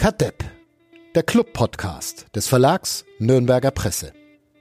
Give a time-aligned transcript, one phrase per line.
[0.00, 0.42] Kadepp,
[1.14, 4.14] der Club-Podcast des Verlags Nürnberger Presse.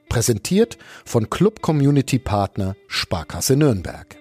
[0.10, 4.18] Präsentiert von Club Community Partner Sparkasse Nürnberg.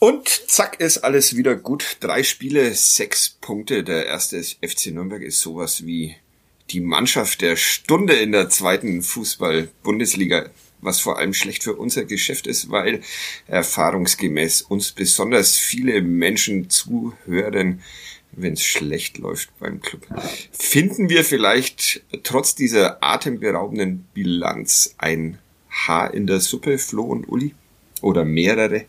[0.00, 1.98] Und zack ist alles wieder gut.
[2.00, 3.84] Drei Spiele, sechs Punkte.
[3.84, 6.16] Der erste FC Nürnberg ist sowas wie
[6.70, 10.50] die Mannschaft der Stunde in der zweiten Fußball-Bundesliga,
[10.84, 13.00] was vor allem schlecht für unser Geschäft ist, weil
[13.46, 17.82] erfahrungsgemäß uns besonders viele Menschen zuhören,
[18.32, 20.06] wenn es schlecht läuft beim Club.
[20.52, 25.38] Finden wir vielleicht trotz dieser atemberaubenden Bilanz ein
[25.70, 27.54] Haar in der Suppe, Flo und Uli?
[28.00, 28.84] Oder mehrere?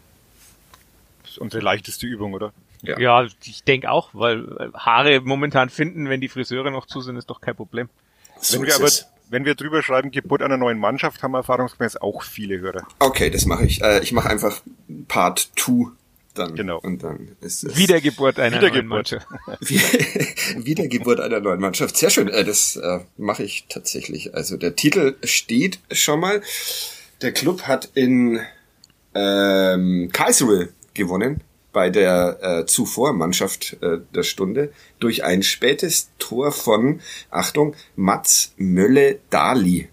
[1.21, 2.53] Das ist unsere leichteste Übung, oder?
[2.81, 7.15] Ja, ja ich denke auch, weil Haare momentan finden, wenn die Friseure noch zu sind,
[7.15, 7.89] ist doch kein Problem.
[8.39, 8.89] So wenn wir aber,
[9.29, 12.87] wenn wir drüber schreiben, Geburt einer neuen Mannschaft, haben wir erfahrungsgemäß auch viele Hörer.
[12.99, 13.81] Okay, das mache ich.
[13.81, 14.61] Äh, ich mache einfach
[15.07, 15.91] Part 2
[16.35, 16.55] dann.
[16.55, 16.79] Genau.
[16.79, 19.11] Und dann ist es Wiedergeburt einer Wiedergeburt.
[19.11, 19.27] neuen Mannschaft.
[20.65, 21.97] Wiedergeburt einer neuen Mannschaft.
[21.97, 22.27] Sehr schön.
[22.27, 24.35] Äh, das äh, mache ich tatsächlich.
[24.35, 26.41] Also der Titel steht schon mal.
[27.21, 28.39] Der Club hat in
[29.13, 31.41] ähm, Karlsruhe gewonnen
[31.75, 38.53] bei der äh, zuvor Mannschaft äh, der Stunde durch ein spätes Tor von, Achtung, Mats
[38.55, 39.89] Mölle-Dali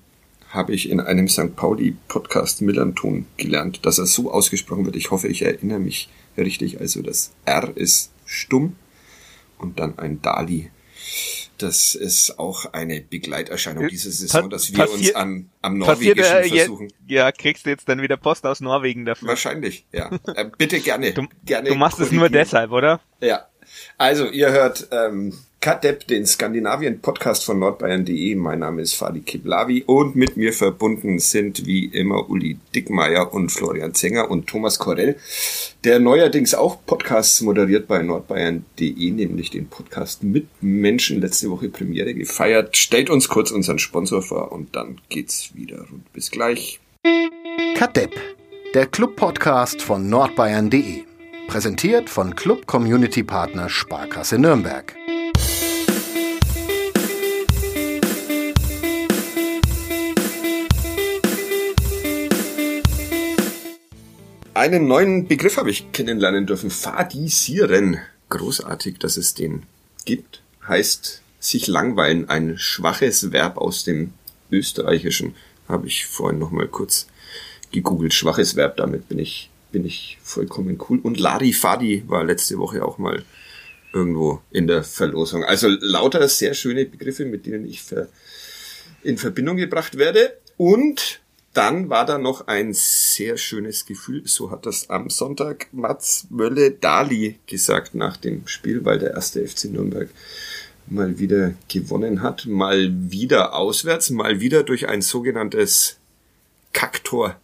[0.50, 1.56] habe ich in einem St.
[1.56, 4.94] Pauli-Podcast Millanton gelernt, dass er so ausgesprochen wird.
[4.94, 6.80] Ich hoffe, ich erinnere mich richtig.
[6.80, 8.76] Also das R ist stumm
[9.58, 10.70] und dann ein Dali
[11.58, 16.92] das ist auch eine Begleiterscheinung dieser Saison, dass wir uns an, am Norwegischen äh, versuchen.
[17.06, 19.28] Ja, kriegst du jetzt dann wieder Post aus Norwegen dafür.
[19.28, 20.10] Wahrscheinlich, ja.
[20.34, 21.12] Äh, bitte gerne.
[21.12, 23.00] Du, gerne du machst es nur deshalb, oder?
[23.20, 23.46] Ja.
[23.96, 28.34] Also, ihr hört ähm, Kadepp, den Skandinavien-Podcast von nordbayern.de.
[28.34, 33.52] Mein Name ist Fadi Kiblavi und mit mir verbunden sind wie immer Uli Dickmeier und
[33.52, 35.16] Florian Zenger und Thomas Korell,
[35.84, 42.12] der neuerdings auch Podcasts moderiert bei nordbayern.de, nämlich den Podcast mit Menschen letzte Woche Premiere
[42.12, 42.76] gefeiert.
[42.76, 46.12] Stellt uns kurz unseren Sponsor vor und dann geht's wieder rund.
[46.12, 46.80] Bis gleich.
[47.76, 48.16] Kadepp,
[48.74, 51.04] der Club-Podcast von nordbayern.de.
[51.46, 54.96] Präsentiert von Club Community Partner Sparkasse Nürnberg.
[64.62, 66.70] Einen neuen Begriff habe ich kennenlernen dürfen.
[66.70, 67.98] Fadisieren.
[68.28, 69.64] Großartig, dass es den
[70.04, 70.40] gibt.
[70.68, 72.28] Heißt sich langweilen.
[72.28, 74.12] Ein schwaches Verb aus dem
[74.52, 75.34] Österreichischen.
[75.66, 77.08] Habe ich vorhin noch mal kurz
[77.72, 78.14] gegoogelt.
[78.14, 81.00] Schwaches Verb, damit bin ich, bin ich vollkommen cool.
[81.02, 83.24] Und Larifadi war letzte Woche auch mal
[83.92, 85.42] irgendwo in der Verlosung.
[85.42, 87.82] Also lauter sehr schöne Begriffe, mit denen ich
[89.02, 90.38] in Verbindung gebracht werde.
[90.56, 91.20] Und
[91.52, 94.22] dann war da noch ein sehr schönes Gefühl.
[94.26, 99.66] So hat das am Sonntag Mats Mölle-Dali gesagt nach dem Spiel, weil der erste FC
[99.66, 100.08] Nürnberg
[100.86, 102.46] mal wieder gewonnen hat.
[102.46, 105.98] Mal wieder auswärts, mal wieder durch ein sogenanntes
[106.72, 107.36] Kacktor.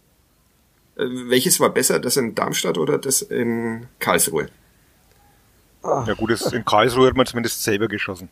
[0.95, 4.49] Äh, Welches war besser, das in Darmstadt oder das in Karlsruhe?
[5.83, 8.27] Ja gut, in Karlsruhe hat man zumindest selber geschossen.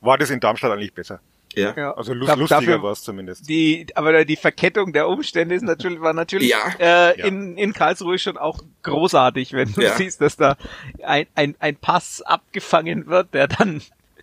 [0.00, 1.20] War das in Darmstadt eigentlich besser.
[1.54, 1.74] Ja.
[1.76, 1.94] Ja.
[1.94, 3.48] Also lust, Da- lustiger war es zumindest.
[3.48, 6.58] Die, aber die Verkettung der Umstände ist natürlich, war natürlich Ja.
[6.78, 7.26] äh, Ja.
[7.26, 9.94] in, in Karlsruhe schon auch großartig, wenn du Ja.
[9.96, 10.56] siehst, dass da
[11.02, 13.82] ein, ein, ein Pass abgefangen wird, der dann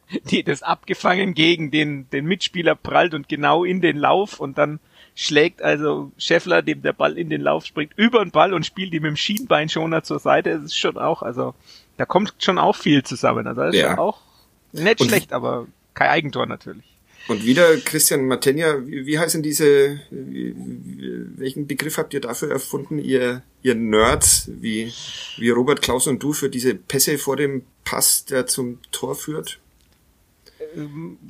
[0.32, 4.80] die, das abgefangen gegen den, den Mitspieler prallt und genau in den Lauf und dann
[5.16, 8.94] schlägt also Scheffler, dem der Ball in den Lauf springt, über den Ball und spielt
[8.94, 10.52] ihm im Schienbeinschoner zur Seite.
[10.56, 11.54] Das ist schon auch, also
[11.98, 13.46] da kommt schon auch viel zusammen.
[13.46, 13.90] Also das ist Ja.
[13.92, 14.20] schon auch
[14.72, 16.86] nicht Und- schlecht, aber kein Eigentor natürlich.
[17.30, 20.54] Und wieder Christian Matenja, wie, wie heißen diese, wie,
[21.38, 24.92] welchen Begriff habt ihr dafür erfunden, ihr, ihr Nerds, wie,
[25.38, 29.60] wie Robert Klaus und du für diese Pässe vor dem Pass, der zum Tor führt?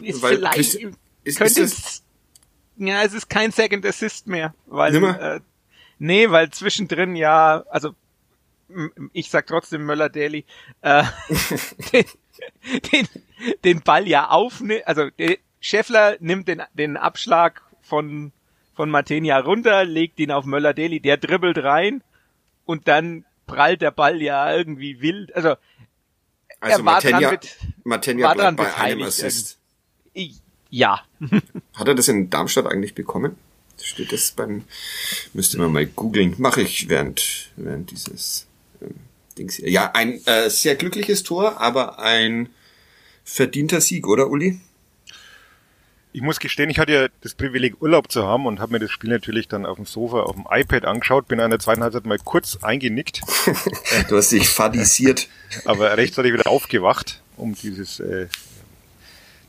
[0.01, 0.87] Ist Weil vielleicht, Christi-
[1.25, 2.03] ist- könnte ist es,
[2.77, 5.21] ja, es ist kein Second Assist mehr, weil, Nimmer?
[5.35, 5.39] äh,
[5.99, 7.93] nee, weil zwischendrin ja, also,
[9.13, 10.45] ich sag trotzdem Möller-Daly,
[10.81, 11.03] äh,
[11.93, 12.05] den,
[12.91, 13.07] den,
[13.65, 18.31] den Ball ja aufnimmt, also, der Scheffler nimmt den, den Abschlag von,
[18.73, 22.03] von Matenia runter, legt ihn auf Möller-Daly, der dribbelt rein
[22.65, 25.55] und dann prallt der Ball ja irgendwie wild, also,
[26.59, 29.57] Also er war Matenja, dran mit, Matenja war dran bei einem Assist.
[30.13, 30.35] ich,
[30.69, 31.03] ja,
[31.75, 33.35] Hat er das in Darmstadt eigentlich bekommen?
[33.81, 34.65] Steht das beim,
[35.33, 36.35] müsste man mal googeln.
[36.37, 38.47] Mache ich während, während dieses
[38.81, 38.95] ähm,
[39.37, 39.69] Dings hier.
[39.69, 42.49] Ja, ein äh, sehr glückliches Tor, aber ein
[43.23, 44.59] verdienter Sieg, oder Uli?
[46.11, 48.89] Ich muss gestehen, ich hatte ja das Privileg, Urlaub zu haben und habe mir das
[48.89, 52.05] Spiel natürlich dann auf dem Sofa, auf dem iPad angeschaut, bin an der zweiten Halbzeit
[52.05, 53.21] mal kurz eingenickt.
[54.09, 55.27] du hast dich fadisiert.
[55.65, 58.27] aber rechtzeitig wieder aufgewacht, um dieses, äh,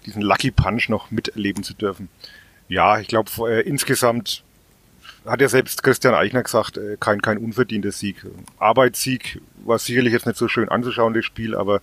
[0.05, 2.11] diesen Lucky Punch noch miterleben zu dürfen.
[2.69, 4.45] Ja, ich glaube, äh, insgesamt
[5.27, 8.25] hat ja selbst Christian Eichner gesagt, äh, kein, kein unverdienter Sieg.
[8.59, 11.81] Arbeitssieg war sicherlich jetzt nicht so schön anzuschauen, das Spiel, aber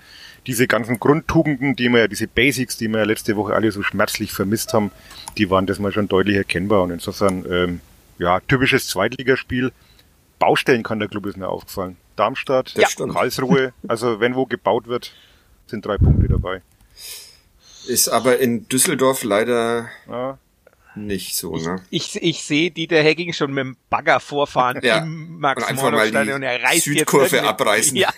[0.48, 3.84] diese ganzen Grundtugenden, die wir ja, diese Basics, die wir ja letzte Woche alle so
[3.84, 4.92] schmerzlich vermisst haben,
[5.38, 7.81] die waren das mal schon deutlich erkennbar und insofern, ähm,
[8.18, 9.72] ja, typisches Zweitligaspiel.
[10.40, 11.98] Baustellen kann der Club ist mir aufgefallen.
[12.16, 12.88] Darmstadt, Ja.
[13.12, 15.13] Karlsruhe, also wenn wo gebaut wird,
[15.68, 16.62] sind drei Punkte dabei.
[17.88, 20.38] Ist aber in Düsseldorf leider Ja,
[21.06, 21.84] nicht so, ne?
[21.90, 25.00] Ich, ich sehe Dieter Hecking schon mit dem Bagger vorfahren Ja.
[25.00, 27.96] im Und einfach mal die und er reißt Südkurve abreißen.
[27.96, 28.12] Ja.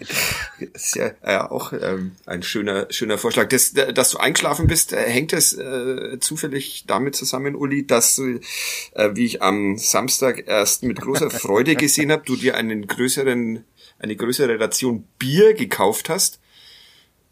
[0.58, 3.48] ist ja, ja auch ähm, ein schöner, schöner Vorschlag.
[3.48, 8.40] Das, dass du eingeschlafen bist, äh, hängt es äh, zufällig damit zusammen, Uli, dass du,
[8.94, 13.64] äh, wie ich am Samstag erst mit großer Freude gesehen habe, du dir einen größeren,
[13.98, 16.40] eine größere Ration Bier gekauft hast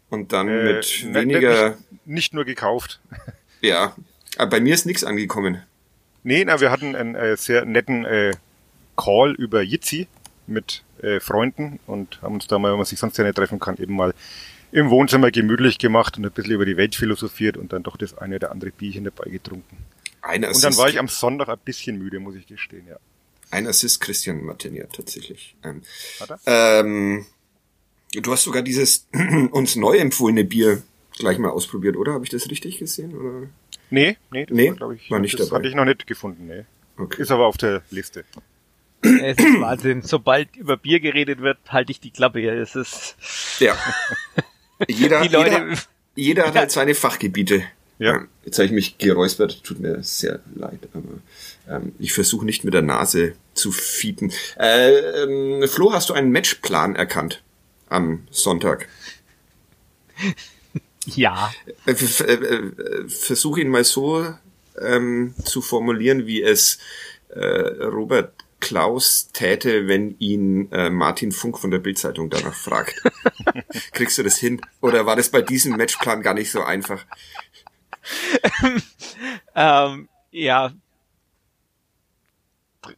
[0.09, 2.99] und dann äh, mit weniger, Nicht, nicht nur gekauft.
[3.61, 3.95] ja,
[4.37, 5.61] aber bei mir ist nichts angekommen.
[6.23, 8.33] Nee, na, wir hatten einen äh, sehr netten äh,
[8.95, 10.07] Call über Jitsi
[10.47, 13.59] mit äh, Freunden und haben uns da mal, wenn man sich sonst ja nicht treffen
[13.59, 14.13] kann, eben mal
[14.71, 18.17] im Wohnzimmer gemütlich gemacht und ein bisschen über die Welt philosophiert und dann doch das
[18.17, 19.77] eine oder andere Bierchen dabei getrunken.
[20.21, 22.97] Ein Und dann Assist, war ich am Sonntag ein bisschen müde, muss ich gestehen, ja.
[23.49, 25.55] ein Assist Christian Martinier tatsächlich.
[25.63, 25.81] Ähm?
[26.45, 27.25] Ähm,
[28.13, 29.07] du hast sogar dieses
[29.51, 30.83] uns neu empfohlene Bier
[31.17, 32.13] gleich mal ausprobiert, oder?
[32.13, 33.15] Habe ich das richtig gesehen?
[33.15, 33.49] Oder?
[33.91, 35.59] Nee, nee, das Nee, war, glaube ich, war nicht das dabei.
[35.59, 36.63] hatte ich noch nicht gefunden, nee.
[36.97, 37.21] Okay.
[37.21, 38.23] Ist aber auf der Liste.
[39.03, 40.01] Es ist Wahnsinn.
[40.01, 42.53] Sobald über Bier geredet wird, halte ich die Klappe hier.
[42.53, 43.15] Es ist,
[43.59, 43.75] Ja.
[44.87, 45.75] Jeder, die Leute, jeder,
[46.15, 47.63] jeder hat halt seine Fachgebiete.
[47.99, 48.25] Ja.
[48.45, 52.73] Jetzt habe ich mich geräuspert, tut mir sehr leid, aber ähm, ich versuche nicht mit
[52.73, 54.31] der Nase zu fiepen.
[54.57, 54.89] Äh,
[55.23, 57.43] ähm, Flo, hast du einen Matchplan erkannt
[57.89, 58.87] am Sonntag?
[61.05, 61.51] Ja.
[61.85, 64.33] Äh, äh, Versuch ihn mal so
[64.79, 66.79] ähm, zu formulieren, wie es
[67.29, 73.01] äh, Robert Klaus täte, wenn ihn äh, Martin Funk von der Bildzeitung danach fragt.
[73.93, 74.61] Kriegst du das hin?
[74.81, 77.03] Oder war das bei diesem Matchplan gar nicht so einfach?
[79.55, 80.73] Ähm, ja.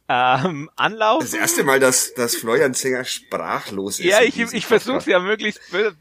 [0.08, 1.22] Ähm, Anlauf.
[1.22, 4.06] Das erste Mal, dass, dass Florian Zenger sprachlos ist.
[4.06, 5.60] Ja, ich, ich versuche es ja möglichst,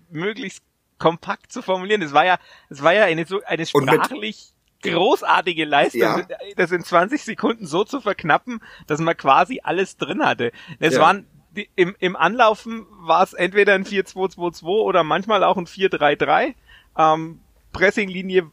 [0.09, 0.61] möglichst
[1.03, 2.01] kompakt zu formulieren.
[2.01, 2.38] Es war ja,
[2.69, 6.21] es war ja eine so eine sprachlich großartige Leistung, Ja.
[6.55, 10.51] das in 20 Sekunden so zu verknappen, dass man quasi alles drin hatte.
[10.79, 11.01] Es Ja.
[11.01, 16.55] waren die, im, im Anlaufen war es entweder ein 4-2-2-2 oder manchmal auch ein 4-3-3.
[16.97, 17.41] Ähm,
[17.73, 18.50] Pressinglinie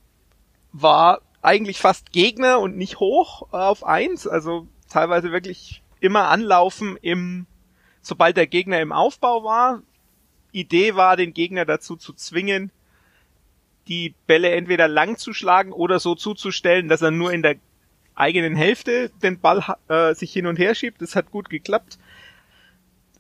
[0.73, 7.47] war eigentlich fast Gegner und nicht hoch auf eins, also teilweise wirklich immer anlaufen im,
[8.03, 9.83] sobald der Gegner im Aufbau war.
[10.53, 12.71] Idee war, den Gegner dazu zu zwingen,
[13.89, 17.57] die Bälle entweder lang zu schlagen oder so zuzustellen, dass er nur in der
[18.15, 21.01] eigenen Hälfte den Ball äh, sich hin und her schiebt.
[21.01, 21.99] Das hat gut geklappt.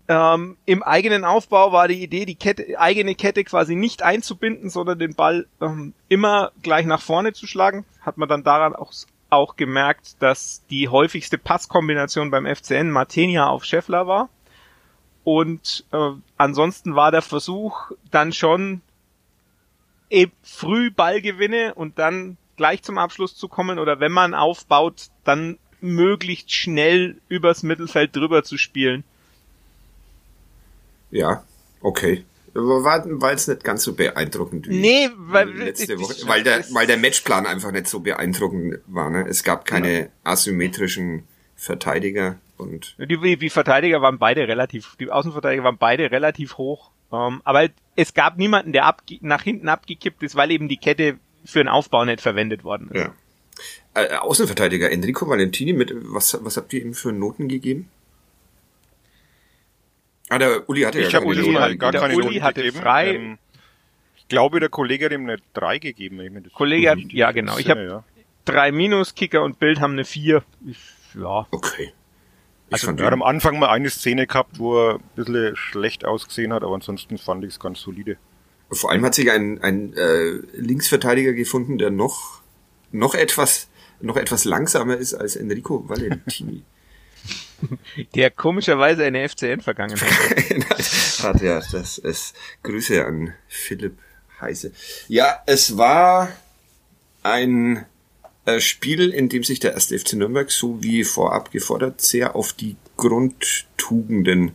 [0.09, 4.99] Ähm, Im eigenen Aufbau war die Idee, die Kette, eigene Kette quasi nicht einzubinden, sondern
[4.99, 7.85] den Ball ähm, immer gleich nach vorne zu schlagen.
[8.01, 8.93] Hat man dann daran auch,
[9.31, 14.29] auch gemerkt, dass die häufigste Passkombination beim FCN Martenia auf Scheffler war.
[15.33, 18.81] Und äh, ansonsten war der Versuch dann schon
[20.11, 25.57] eben früh Ballgewinne und dann gleich zum Abschluss zu kommen oder wenn man aufbaut, dann
[25.81, 29.05] möglichst schnell übers Mittelfeld drüber zu spielen.
[31.13, 31.45] Ja,
[31.81, 32.25] okay.
[32.53, 36.97] War, jetzt nicht ganz so beeindruckend wie Nee, weil letzte Woche, weil der, weil der
[36.97, 39.11] Matchplan einfach nicht so beeindruckend war.
[39.11, 39.29] Ne?
[39.29, 41.23] Es gab keine asymmetrischen
[41.55, 46.91] Verteidiger und Die, die, Verteidiger waren beide relativ, die Außenverteidiger waren beide relativ hoch.
[47.13, 51.19] Ähm, aber es gab niemanden, der abge nach hinten abgekippt ist, weil eben die Kette
[51.45, 53.01] für den Aufbau nicht verwendet worden ist.
[53.01, 53.15] ja.
[53.95, 57.91] Äh, Außenverteidiger Enrico Valentini mit was was habt ihr ihm für Noten gegeben?
[60.29, 62.27] Ah, der Uli hatte Ich ja habe keine Uli Noten halt gar Der keine Uli
[62.27, 62.83] Noten hatte gegeben.
[62.83, 63.39] frei- Ähm,
[64.17, 66.19] ich glaube, der Kollege hat ihm eine 3 gegeben.
[66.19, 67.59] Wenn ich mir das Kollege hat- ja, genau.
[67.59, 68.05] Ich entsinne, hab-
[68.45, 70.43] Drei Minus, Kicker und Bild haben eine vier.
[70.67, 70.79] Ich,
[71.21, 71.47] ja.
[71.51, 71.93] Okay.
[72.71, 75.57] Ich Also, fand er hat am Anfang mal eine Szene gehabt, wo er ein bisschen
[75.57, 78.17] schlecht ausgesehen hat, aber ansonsten fand ich es ganz solide.
[78.71, 82.41] vor allem hat sich ein, ein äh, Linksverteidiger gefunden, der noch
[82.93, 83.69] noch etwas
[84.01, 86.63] noch etwas langsamer ist als Enrico Valentini.
[88.15, 90.01] Der komischerweise eine FCN-Vergangenheit.
[91.23, 93.99] hat ja, das ist Grüße an Philipp
[94.41, 94.73] Heise.
[95.09, 96.31] Ja, es war
[97.23, 97.85] ein
[98.59, 102.77] Spiel, in dem sich der erste FC Nürnberg, so wie vorab gefordert, sehr auf die
[102.97, 104.53] Grundtugenden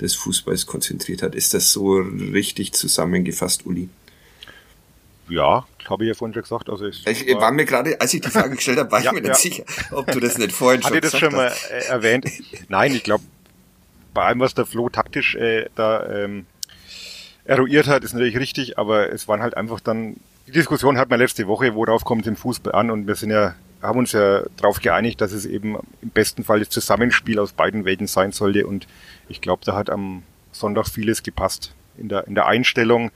[0.00, 1.34] des Fußballs konzentriert hat.
[1.34, 3.88] Ist das so richtig zusammengefasst, Uli?
[5.28, 6.68] Ja, habe ich ja vorhin schon gesagt.
[6.68, 9.12] Also ich, ich war, war, mir gerade, als ich die Frage gestellt habe, war ja,
[9.12, 11.22] ich mir nicht sicher, ob du das nicht vorhin schon gesagt hast.
[11.22, 12.26] Hatte das schon mal äh, erwähnt?
[12.68, 13.24] Nein, ich glaube,
[14.12, 16.46] bei allem, was der Flo taktisch äh, da ähm,
[17.44, 20.16] eruiert hat, ist natürlich richtig, aber es waren halt einfach dann,
[20.50, 22.90] die Diskussion hat man letzte Woche, worauf kommt es im Fußball an?
[22.90, 26.58] Und wir sind ja, haben uns ja darauf geeinigt, dass es eben im besten Fall
[26.58, 28.66] das Zusammenspiel aus beiden Welten sein sollte.
[28.66, 28.88] Und
[29.28, 33.12] ich glaube, da hat am Sonntag vieles gepasst in der, in der Einstellung,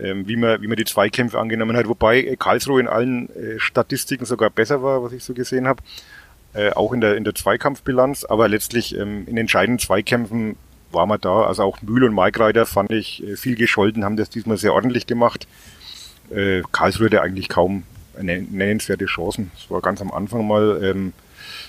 [0.00, 4.24] ähm, wie, man, wie man die Zweikämpfe angenommen hat, wobei Karlsruhe in allen äh, Statistiken
[4.24, 5.82] sogar besser war, was ich so gesehen habe,
[6.54, 10.56] äh, auch in der, in der Zweikampfbilanz, aber letztlich ähm, in entscheidenden Zweikämpfen
[10.90, 14.30] war man da, also auch Mühl und Maikreiter fand ich äh, viel gescholten, haben das
[14.30, 15.46] diesmal sehr ordentlich gemacht.
[16.34, 17.84] Äh, Karlsruhe hatte eigentlich kaum
[18.20, 19.50] nennenswerte Chancen.
[19.56, 21.12] Es war ganz am Anfang mal ähm,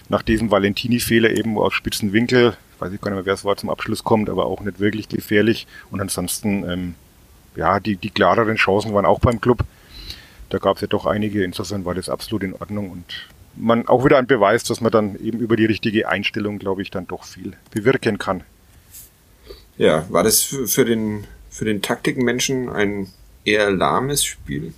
[0.10, 3.56] nach diesem Valentini-Fehler eben aus spitzen Winkel, weiß ich gar nicht mehr, wer es war,
[3.56, 5.68] zum Abschluss kommt, aber auch nicht wirklich gefährlich.
[5.90, 6.96] Und ansonsten ähm,
[7.56, 9.60] ja, die, die klareren Chancen waren auch beim Club.
[10.50, 13.06] Da gab es ja doch einige, insofern war das absolut in Ordnung und
[13.56, 16.92] man auch wieder ein Beweis, dass man dann eben über die richtige Einstellung, glaube ich,
[16.92, 18.44] dann doch viel bewirken kann.
[19.78, 23.08] Ja, war das für, den für den Taktikmenschen ein
[23.46, 24.74] eher lahmes Spiel?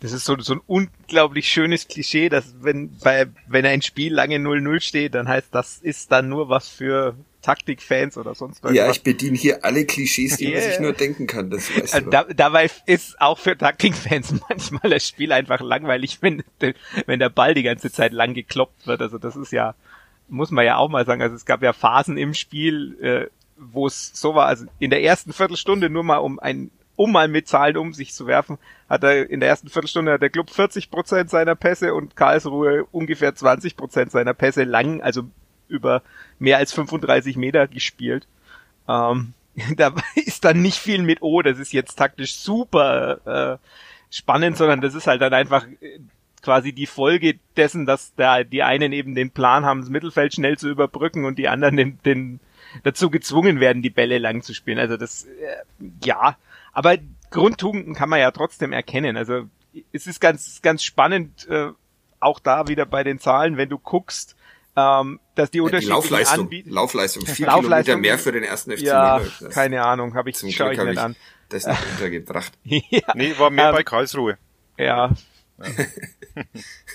[0.00, 4.36] Das ist so, so ein unglaublich schönes Klischee, dass wenn bei wenn ein Spiel lange
[4.36, 8.74] 0-0 steht, dann heißt das ist dann nur was für Taktikfans oder sonst was.
[8.74, 10.60] Ja, ich bediene hier alle Klischees, die yeah.
[10.60, 11.50] man sich nur denken kann.
[11.50, 16.44] Das weißt du da, dabei ist auch für Taktikfans manchmal das Spiel einfach langweilig, wenn,
[17.06, 19.02] wenn der Ball die ganze Zeit lang gekloppt wird.
[19.02, 19.74] Also das ist ja,
[20.28, 21.22] muss man ja auch mal sagen.
[21.22, 23.26] Also es gab ja Phasen im Spiel, äh,
[23.56, 27.28] wo es so war, also in der ersten Viertelstunde nur mal um ein um mal
[27.28, 30.50] mit Zahlen um sich zu werfen, hat er in der ersten Viertelstunde hat der Club
[30.50, 35.22] 40 Prozent seiner Pässe und Karlsruhe ungefähr 20 Prozent seiner Pässe lang, also
[35.68, 36.02] über
[36.40, 38.26] mehr als 35 Meter gespielt.
[38.88, 39.34] Ähm,
[39.76, 44.80] da ist dann nicht viel mit, oh, das ist jetzt taktisch super äh, spannend, sondern
[44.80, 46.00] das ist halt dann einfach äh,
[46.42, 50.58] quasi die Folge dessen, dass da die einen eben den Plan haben, das Mittelfeld schnell
[50.58, 52.40] zu überbrücken und die anderen den, den
[52.82, 54.80] dazu gezwungen werden, die Bälle lang zu spielen.
[54.80, 56.36] Also das, äh, ja,
[56.72, 56.96] aber
[57.30, 59.16] Grundtugenden kann man ja trotzdem erkennen.
[59.16, 59.44] Also
[59.92, 61.70] es ist ganz, ganz spannend, äh,
[62.20, 64.34] auch da wieder bei den Zahlen, wenn du guckst,
[64.76, 68.72] ähm, dass die Unterschiede ja, Laufleistung, Anbieten, Laufleistung, vier Laufleistung, Kilometer mehr für den ersten
[68.72, 69.20] FC Ja,
[69.50, 71.16] keine Ahnung, habe ich, zum schau ich nicht an.
[71.48, 72.52] Das nicht untergebracht.
[72.64, 74.38] ja, nee, war mehr ähm, bei Karlsruhe.
[74.76, 74.84] Ja.
[74.84, 75.10] ja.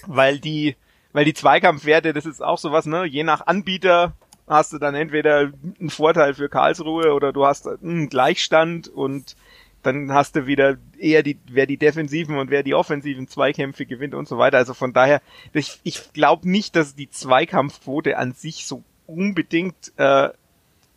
[0.07, 0.75] weil die,
[1.11, 4.13] weil die Zweikampfwerte, das ist auch sowas, ne, je nach Anbieter
[4.47, 9.35] hast du dann entweder einen Vorteil für Karlsruhe oder du hast einen Gleichstand und
[9.83, 14.15] dann hast du wieder eher die, wer die defensiven und wer die offensiven Zweikämpfe gewinnt
[14.15, 14.57] und so weiter.
[14.57, 15.21] Also von daher,
[15.53, 20.29] ich, ich glaube nicht, dass die Zweikampfquote an sich so unbedingt äh,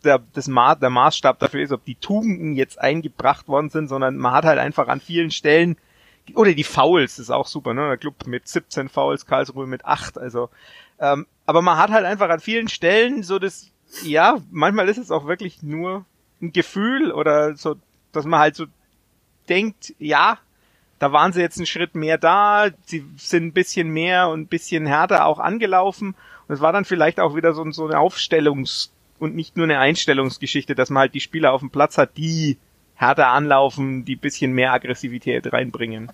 [0.03, 4.17] der, das Ma der Maßstab dafür ist, ob die Tugenden jetzt eingebracht worden sind, sondern
[4.17, 5.77] man hat halt einfach an vielen Stellen
[6.33, 7.87] oder die Fouls ist auch super, ne?
[7.87, 10.49] Der Club mit 17 Fouls, Karlsruhe mit 8, also
[10.99, 13.71] ähm, aber man hat halt einfach an vielen Stellen so das
[14.03, 16.05] ja, manchmal ist es auch wirklich nur
[16.41, 17.75] ein Gefühl oder so,
[18.11, 18.65] dass man halt so
[19.49, 20.37] denkt, ja,
[20.99, 24.47] da waren sie jetzt einen Schritt mehr da, sie sind ein bisschen mehr und ein
[24.47, 26.15] bisschen härter auch angelaufen.
[26.47, 28.89] Und es war dann vielleicht auch wieder so, so eine Aufstellungs-
[29.19, 32.57] und nicht nur eine Einstellungsgeschichte, dass man halt die Spieler auf dem Platz hat, die
[32.95, 36.11] härter anlaufen, die bisschen mehr Aggressivität reinbringen.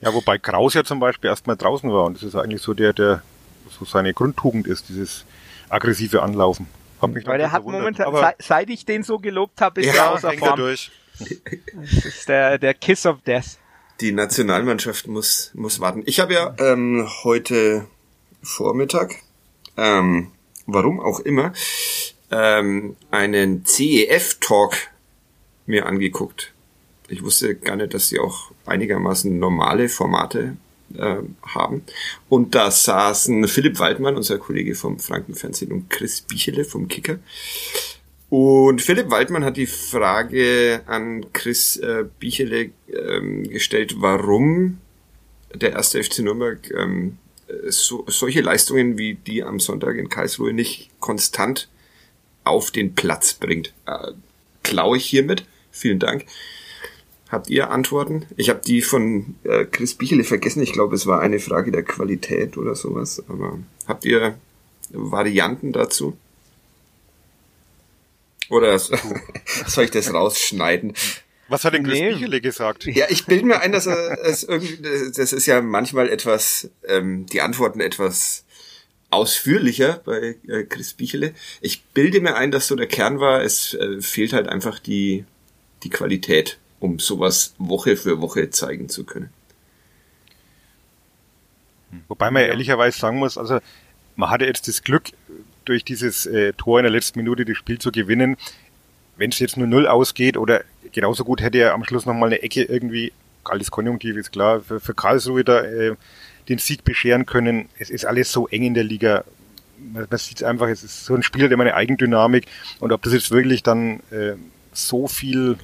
[0.00, 2.92] Ja, wobei Kraus ja zum Beispiel erstmal draußen war und das ist eigentlich so der,
[2.92, 3.22] der
[3.68, 5.26] so seine Grundtugend ist, dieses
[5.68, 6.66] aggressive Anlaufen.
[7.00, 10.04] Hab mich Weil er hat momentan, seit, seit ich den so gelobt habe, ist ja,
[10.04, 10.56] er außer Form.
[10.56, 10.90] Durch.
[11.20, 13.58] Ist der, der Kiss of Death.
[14.00, 16.02] Die Nationalmannschaft muss, muss warten.
[16.06, 17.86] Ich habe ja ähm, heute
[18.42, 19.16] Vormittag,
[19.76, 20.30] ähm,
[20.66, 21.52] warum auch immer,
[22.30, 24.74] ähm, einen CEF-Talk
[25.66, 26.52] mir angeguckt.
[27.08, 30.56] Ich wusste gar nicht, dass sie auch einigermaßen normale Formate
[30.96, 31.82] äh, haben.
[32.28, 37.18] Und da saßen Philipp Waldmann, unser Kollege vom Frankenfernsehen, und Chris Bichele vom Kicker.
[38.30, 44.78] Und Philipp Waldmann hat die Frage an Chris äh, Bichele ähm, gestellt, warum
[45.54, 47.16] der erste FC Nürnberg ähm,
[47.68, 51.68] so, solche Leistungen wie die am Sonntag in Karlsruhe nicht konstant
[52.44, 53.72] auf den Platz bringt.
[53.86, 54.12] Äh,
[54.62, 55.46] klaue ich hiermit.
[55.70, 56.26] Vielen Dank.
[57.30, 58.26] Habt ihr Antworten?
[58.36, 60.62] Ich habe die von äh, Chris Bichele vergessen.
[60.62, 63.22] Ich glaube, es war eine Frage der Qualität oder sowas.
[63.28, 64.36] Aber habt ihr
[64.90, 66.16] Varianten dazu?
[68.50, 68.78] Oder
[69.66, 70.94] soll ich das rausschneiden?
[71.48, 72.12] Was hat denn Chris nee.
[72.12, 72.84] Michele gesagt?
[72.84, 74.78] Ja, ich bilde mir ein, dass er es irgendwie,
[75.16, 78.44] das ist ja manchmal etwas, ähm, die Antworten etwas
[79.10, 81.32] ausführlicher bei äh, Chris Bichele.
[81.62, 85.24] Ich bilde mir ein, dass so der Kern war, es äh, fehlt halt einfach die,
[85.82, 89.30] die Qualität, um sowas Woche für Woche zeigen zu können.
[92.08, 92.48] Wobei man ja.
[92.48, 93.60] ehrlicherweise sagen muss, also
[94.16, 95.04] man hatte jetzt das Glück,
[95.68, 98.36] durch dieses äh, Tor in der letzten Minute das Spiel zu gewinnen.
[99.16, 102.42] Wenn es jetzt nur null ausgeht oder genauso gut hätte er am Schluss nochmal eine
[102.42, 103.12] Ecke irgendwie,
[103.44, 105.96] alles Konjunktiv ist klar, für, für Karlsruhe da äh,
[106.48, 107.68] den Sieg bescheren können.
[107.78, 109.24] Es ist alles so eng in der Liga.
[109.78, 112.46] Man, man sieht einfach, es ist so ein Spiel, der hat eine Eigendynamik
[112.80, 114.34] und ob das jetzt wirklich dann äh,
[114.72, 115.56] so viel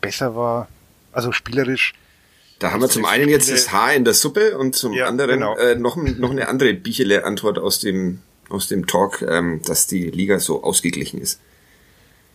[0.00, 0.68] besser war,
[1.12, 1.94] also spielerisch,
[2.58, 5.40] da haben wir zum einen jetzt das Haar in der Suppe und zum ja, anderen
[5.40, 5.56] genau.
[5.56, 8.20] äh, noch, noch eine andere Bichele-Antwort aus dem,
[8.54, 11.40] aus dem Talk, ähm, dass die Liga so ausgeglichen ist.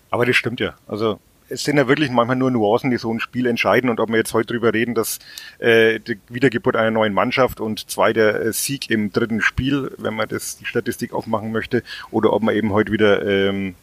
[0.10, 0.76] Aber das stimmt ja.
[0.88, 3.90] Also es sind ja wirklich manchmal nur Nuancen, die so ein Spiel entscheiden.
[3.90, 5.20] Und ob wir jetzt heute drüber reden, dass
[5.58, 10.30] äh, die Wiedergeburt einer neuen Mannschaft und zweiter äh, Sieg im dritten Spiel, wenn man
[10.30, 13.76] das die Statistik aufmachen möchte, oder ob man eben heute wieder ähm,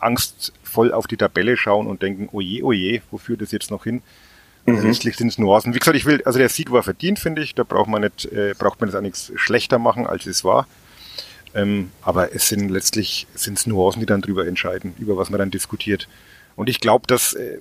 [0.00, 4.02] angstvoll auf die Tabelle schauen und denken, oje, oje, wo führt das jetzt noch hin?
[4.66, 4.82] Mhm.
[4.82, 5.74] Letztlich sind es Nuancen.
[5.74, 7.54] Wie gesagt, ich will, also der Sieg war verdient, finde ich.
[7.54, 10.66] Da braucht man nicht, äh, braucht man das auch nichts schlechter machen, als es war.
[11.54, 15.50] Ähm, aber es sind letztlich sind's Nuancen, die dann drüber entscheiden, über was man dann
[15.50, 16.08] diskutiert.
[16.56, 17.58] Und ich glaube, dass äh,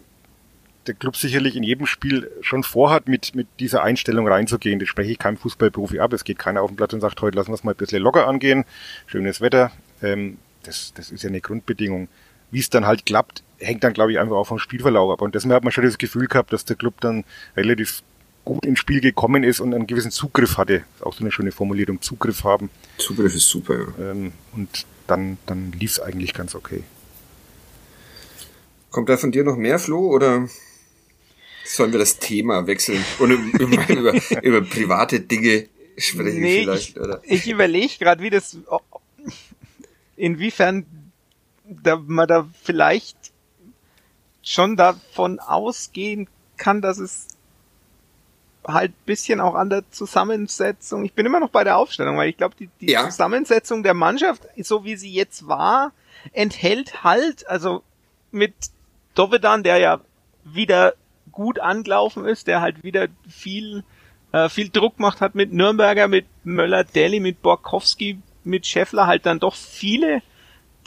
[0.87, 4.79] der Club sicherlich in jedem Spiel schon vorhat, mit, mit dieser Einstellung reinzugehen.
[4.79, 6.13] Das spreche ich keinem Fußballprofi ab.
[6.13, 8.01] Es geht keiner auf den Platz und sagt, heute lassen wir es mal ein bisschen
[8.01, 8.65] locker angehen.
[9.05, 9.71] Schönes Wetter.
[10.01, 12.07] Ähm, das, das ist ja eine Grundbedingung.
[12.51, 15.21] Wie es dann halt klappt, hängt dann, glaube ich, einfach auch vom Spielverlauf ab.
[15.21, 17.23] Und deswegen hat man schon das Gefühl gehabt, dass der Club dann
[17.55, 18.03] relativ
[18.45, 20.83] gut ins Spiel gekommen ist und einen gewissen Zugriff hatte.
[21.01, 22.69] Auch so eine schöne Formulierung, Zugriff haben.
[22.97, 24.11] Zugriff ist super, ja.
[24.11, 26.83] Ähm, und dann, dann lief es eigentlich ganz okay.
[28.91, 30.47] Kommt da von dir noch mehr, Flo, oder
[31.65, 36.99] sollen wir das Thema wechseln und über, über, über private Dinge sprechen nee, vielleicht?
[36.99, 37.21] Oder?
[37.23, 38.57] Ich, ich überlege gerade, wie das,
[40.15, 40.85] inwiefern
[41.65, 43.17] da, man da vielleicht
[44.41, 47.27] schon davon ausgehen kann, dass es
[48.67, 51.05] halt bisschen auch an der Zusammensetzung.
[51.05, 53.09] Ich bin immer noch bei der Aufstellung, weil ich glaube, die, die ja.
[53.09, 55.91] Zusammensetzung der Mannschaft, so wie sie jetzt war,
[56.31, 57.83] enthält halt, also
[58.31, 58.53] mit
[59.15, 60.01] Dovedan, der ja
[60.43, 60.93] wieder
[61.31, 63.83] gut angelaufen ist, der halt wieder viel
[64.33, 69.25] äh, viel Druck gemacht hat mit Nürnberger, mit Möller, Deli, mit Borkowski, mit Scheffler, halt
[69.25, 70.21] dann doch viele,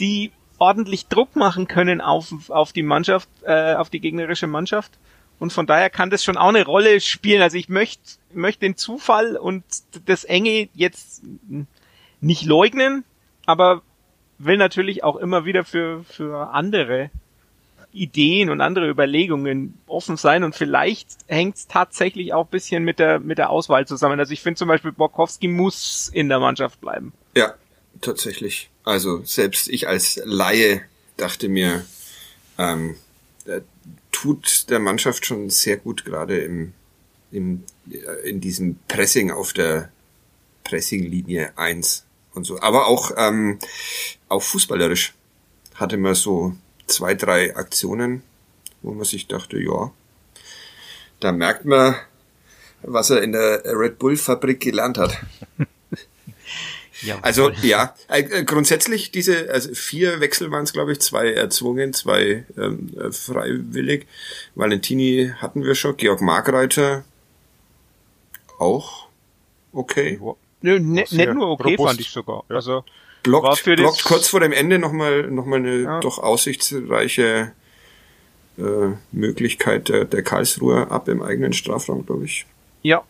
[0.01, 4.93] die ordentlich Druck machen können auf, auf die Mannschaft, äh, auf die gegnerische Mannschaft.
[5.39, 7.43] Und von daher kann das schon auch eine Rolle spielen.
[7.43, 8.01] Also ich möchte
[8.37, 9.65] möchte den Zufall und
[10.05, 11.23] das Enge jetzt
[12.21, 13.05] nicht leugnen,
[13.47, 13.83] aber
[14.39, 17.11] will natürlich auch immer wieder für, für andere
[17.93, 23.21] Ideen und andere Überlegungen offen sein und vielleicht hängt es tatsächlich auch bisschen mit der,
[23.21, 24.21] mit der Auswahl zusammen.
[24.21, 27.15] Also ich finde zum Beispiel Borkowski muss in der Mannschaft bleiben.
[27.35, 27.55] Ja,
[28.03, 28.69] tatsächlich.
[28.85, 30.83] Also selbst ich als Laie
[31.17, 31.87] dachte mir,
[32.59, 32.97] ähm,
[34.17, 36.73] tut der Mannschaft schon sehr gut, gerade im,
[37.31, 37.65] im,
[38.25, 39.91] in diesem Pressing auf der
[40.65, 42.59] Pressinglinie eins und so.
[42.63, 43.59] Aber auch, ähm,
[44.31, 45.13] auch fußballerisch
[45.75, 48.23] hatte man so zwei, drei Aktionen,
[48.81, 49.93] wo man sich dachte, ja,
[51.21, 51.97] da merkt man,
[52.81, 55.21] was er in der Red Bull Fabrik gelernt hat.
[57.03, 61.33] Ja, also ja, äh, äh, grundsätzlich diese, also vier Wechsel waren es, glaube ich, zwei
[61.33, 64.07] erzwungen, zwei ähm, äh, freiwillig.
[64.55, 67.05] Valentini hatten wir schon, Georg Markreiter
[68.59, 69.09] auch
[69.73, 70.19] okay.
[70.63, 71.89] Nö, ne, nicht nur okay robust.
[71.89, 72.45] fand ich sogar.
[72.49, 72.85] Also
[73.23, 76.01] blockt, blockt kurz vor dem Ende nochmal noch mal eine ja.
[76.01, 77.53] doch aussichtsreiche
[78.59, 78.63] äh,
[79.13, 82.47] Möglichkeit der, der Karlsruher ab im eigenen Strafraum, glaube ich.
[82.83, 83.05] Ja.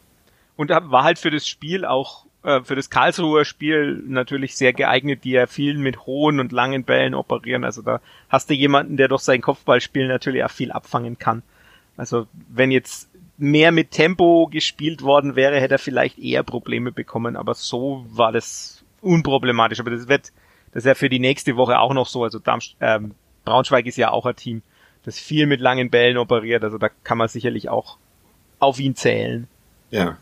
[0.57, 5.25] Und war halt für das Spiel auch äh, für das Karlsruher Spiel natürlich sehr geeignet,
[5.25, 7.65] die ja viel mit hohen und langen Bällen operieren.
[7.65, 11.43] Also da hast du jemanden, der durch sein Kopfballspiel natürlich auch viel abfangen kann.
[11.97, 17.35] Also wenn jetzt mehr mit Tempo gespielt worden wäre, hätte er vielleicht eher Probleme bekommen,
[17.35, 19.81] aber so war das unproblematisch.
[19.81, 20.33] Aber das wird,
[20.73, 22.23] das ist ja für die nächste Woche auch noch so.
[22.23, 24.63] Also Darmst ähm, Braunschweig ist ja auch ein Team,
[25.03, 26.63] das viel mit langen Bällen operiert.
[26.63, 27.99] Also da kann man sicherlich auch
[28.61, 29.49] auf ihn zählen.
[29.91, 30.17] Ja.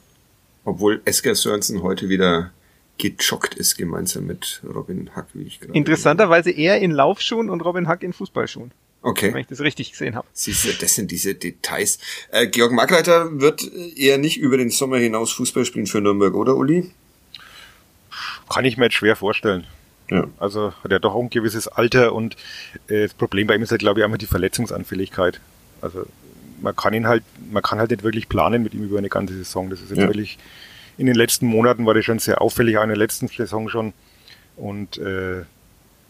[0.64, 2.52] Obwohl Esker Sörensen heute wieder
[2.98, 5.72] gejoggt ist, gemeinsam mit Robin Hack, wie ich gerade.
[5.74, 8.70] Interessanterweise er in Laufschuhen und Robin Hack in Fußballschuhen.
[9.02, 9.34] Okay.
[9.34, 10.26] Wenn ich das richtig gesehen habe.
[10.32, 11.98] Siehst du, das sind diese Details.
[12.30, 13.62] Äh, Georg Markleiter wird
[13.96, 16.90] eher nicht über den Sommer hinaus Fußball spielen für Nürnberg, oder Uli?
[18.48, 19.66] Kann ich mir jetzt schwer vorstellen.
[20.10, 20.26] Ja.
[20.38, 22.36] Also hat er doch auch ein gewisses Alter und
[22.88, 25.40] äh, das Problem bei ihm ist halt, glaube ich, einmal die Verletzungsanfälligkeit.
[25.82, 26.06] Also
[26.64, 27.22] man kann ihn halt,
[27.52, 29.70] man kann halt nicht wirklich planen mit ihm über eine ganze Saison.
[29.70, 30.08] Das ist jetzt Ja.
[30.08, 30.38] wirklich,
[30.98, 33.92] in den letzten Monaten war das schon sehr auffällig, auch in der letzten Saison schon.
[34.56, 35.42] Und äh,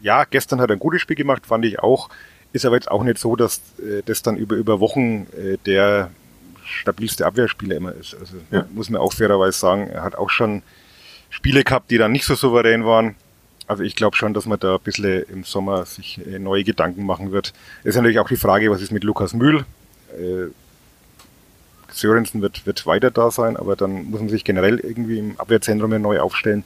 [0.01, 2.09] ja, gestern hat er ein gutes Spiel gemacht, fand ich auch.
[2.53, 6.11] Ist aber jetzt auch nicht so, dass äh, das dann über, über Wochen äh, der
[6.65, 8.15] stabilste Abwehrspieler immer ist.
[8.19, 8.65] Also Ja.
[8.73, 10.63] muss man auch fairerweise sagen, er hat auch schon
[11.31, 13.17] Spiele gehabt, die dann nicht so souverän waren.
[13.67, 17.05] Also ich glaube schon, dass man da ein bisschen im Sommer sich äh, neue Gedanken
[17.07, 17.53] machen wird.
[17.83, 19.65] Es ist natürlich auch die Frage, was ist mit Lukas Mühl?
[20.19, 20.51] Äh,
[21.93, 25.93] Sörensen wird, wird weiter da sein, aber dann muss man sich generell irgendwie im Abwehrzentrum
[25.93, 26.65] ja neu aufstellen.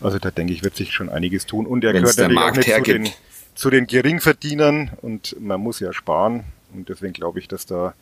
[0.00, 1.66] Also da denke ich, wird sich schon einiges tun.
[1.66, 3.08] Und er Wenn's gehört natürlich auch Markt nicht zu den,
[3.54, 6.44] zu den Geringverdienern und man muss ja sparen.
[6.74, 7.94] Und deswegen glaube ich, dass da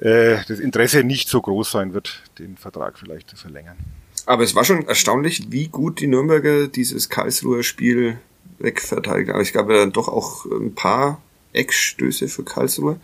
[0.00, 3.76] äh, das Interesse nicht so groß sein wird, den Vertrag vielleicht zu verlängern.
[4.24, 8.18] Aber es war schon erstaunlich, wie gut die Nürnberger dieses Karlsruher Spiel
[8.58, 9.40] wegverteidigt haben.
[9.40, 11.20] Ich glaube, dann doch auch ein paar
[11.52, 13.00] Eckstöße für Karlsruhe.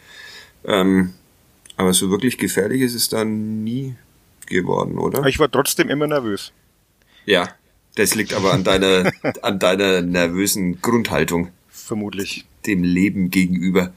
[0.65, 1.15] Ähm,
[1.77, 3.95] aber so wirklich gefährlich ist es dann nie
[4.47, 5.25] geworden, oder?
[5.27, 6.53] Ich war trotzdem immer nervös.
[7.25, 7.49] Ja,
[7.97, 12.47] das liegt aber an deiner, an deiner nervösen Grundhaltung Vermutlich.
[12.67, 13.93] dem Leben gegenüber.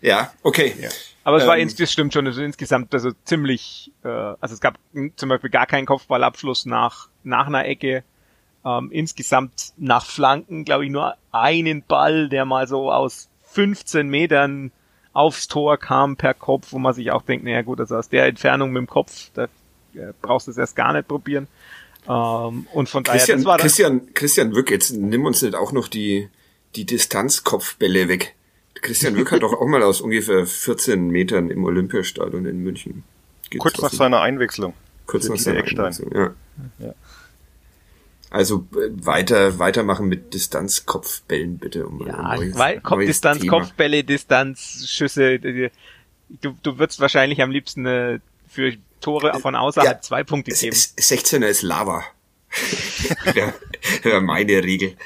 [0.00, 0.74] ja, okay.
[1.24, 4.60] Aber es war Ähm, ins, das stimmt schon, also insgesamt also ziemlich, äh, also es
[4.60, 4.78] gab
[5.16, 8.02] zum Beispiel gar keinen Kopfballabschluss nach, nach einer Ecke.
[8.64, 14.70] Ähm, insgesamt nach Flanken, glaube ich, nur einen Ball, der mal so aus 15 Metern
[15.12, 18.26] aufs Tor kam per Kopf, wo man sich auch denkt, naja gut, also aus der
[18.26, 19.44] Entfernung mit dem Kopf, da
[19.94, 21.48] äh, brauchst du es erst gar nicht probieren.
[22.08, 25.72] Ähm, und von daher, Christian, das war Christian, Christian Wück, jetzt nimm uns nicht auch
[25.72, 26.28] noch die,
[26.76, 28.36] die Distanzkopfbälle weg.
[28.80, 33.02] Christian Wück hat doch auch mal aus ungefähr 14 Metern im Olympiastadion in München
[33.58, 34.72] Kurz nach seiner Einwechslung.
[35.06, 35.86] Kurz nach seiner Eckstein.
[35.86, 36.30] Einwechslung, Ja.
[36.78, 36.94] Ja.
[38.30, 41.86] Also äh, weiter, weitermachen mit Distanzkopfbällen bitte.
[41.86, 43.58] Um ja, neues, weil, Kopf, Distanz, Thema.
[43.58, 45.70] Kopfbälle, Distanz, Schüsse, du,
[46.62, 50.72] du würdest wahrscheinlich am liebsten äh, für Tore von außerhalb Ja, zwei Punkte geben.
[50.72, 52.04] es- 16er ist Lava.
[54.02, 54.96] Wär meine Regel.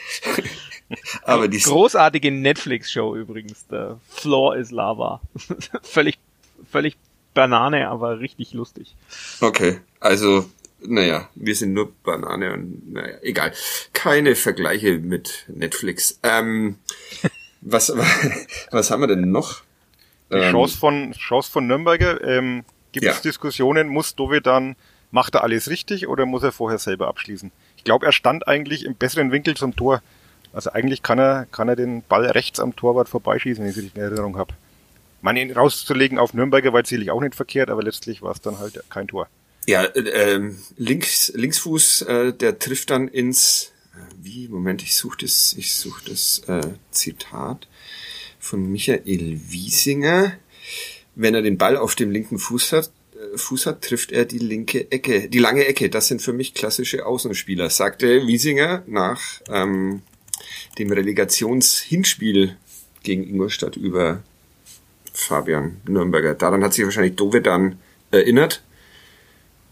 [1.24, 3.66] Aber die Großartige Netflix-Show übrigens.
[3.68, 5.20] Der Floor is Lava.
[5.82, 6.18] völlig,
[6.70, 6.96] völlig
[7.35, 8.94] Banane, aber richtig lustig.
[9.40, 10.44] Okay, also,
[10.87, 13.53] naja, wir sind nur Banane und, naja, egal.
[13.92, 16.18] Keine Vergleiche mit Netflix.
[16.23, 16.77] Ähm,
[17.61, 17.92] was,
[18.71, 19.62] was haben wir denn noch?
[20.31, 23.12] Die Ähm, Chance von, Chance von Nürnberger, ähm, gibt Ja.
[23.12, 24.77] es Diskussionen, muss Dovedan,
[25.11, 27.51] macht er alles richtig oder muss er vorher selber abschließen?
[27.77, 30.03] Ich glaube, er stand eigentlich im besseren Winkel zum Tor.
[30.53, 33.83] Also eigentlich kann er, kann er den Ball rechts am Torwart vorbeischießen, wenn ich es
[33.83, 34.55] richtig in Erinnerung habe.
[35.23, 38.59] Meine, ihn rauszulegen auf Nürnberger war sicherlich auch nicht verkehrt, aber letztlich war es dann
[38.59, 39.29] halt kein Tor.
[39.66, 45.55] Ja, äh, links, Linksfuß, äh, der trifft dann ins, äh, wie, Moment, ich suche das,
[45.57, 47.68] ich suche das äh, Zitat
[48.40, 50.33] von Michael Wiesinger.
[51.14, 54.38] Wenn er den Ball auf dem linken Fuß hat, äh, Fuß hat, trifft er die
[54.38, 55.88] linke Ecke, die lange Ecke.
[55.90, 60.03] Das sind für mich klassische Außenspieler, sagte Wiesinger nach ähm,
[60.79, 62.57] dem Relegationshinspiel
[63.05, 64.25] gegen Ingolstadt über
[65.12, 66.35] Fabian Nürnberger.
[66.35, 67.79] Daran hat sich wahrscheinlich Dove dann
[68.11, 68.62] erinnert.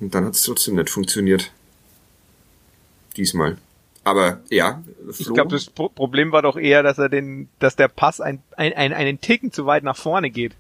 [0.01, 1.53] Und dann hat es trotzdem nicht funktioniert.
[3.17, 3.59] Diesmal.
[4.03, 7.77] Aber ja, Ich Flo, glaube, das Pro Problem war doch eher, dass er den, dass
[7.77, 10.57] der Pass ein, ein, ein, einen Ticken zu weit nach vorne geht.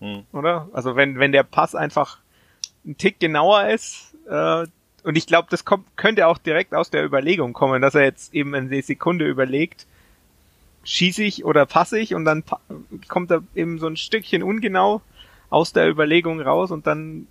[0.00, 0.24] Hm.
[0.32, 0.68] Oder?
[0.72, 2.18] Also wenn, wenn der Pass einfach
[2.84, 4.66] ein Tick genauer ist, äh,
[5.04, 8.34] und ich glaube, das kommt, könnte auch direkt aus der Überlegung kommen, dass er jetzt
[8.34, 9.86] eben eine Sekunde überlegt,
[10.84, 12.44] schieße ich oder passe ich und dann
[13.08, 15.00] kommt er eben so ein Stückchen ungenau
[15.50, 17.26] aus der Überlegung raus und dann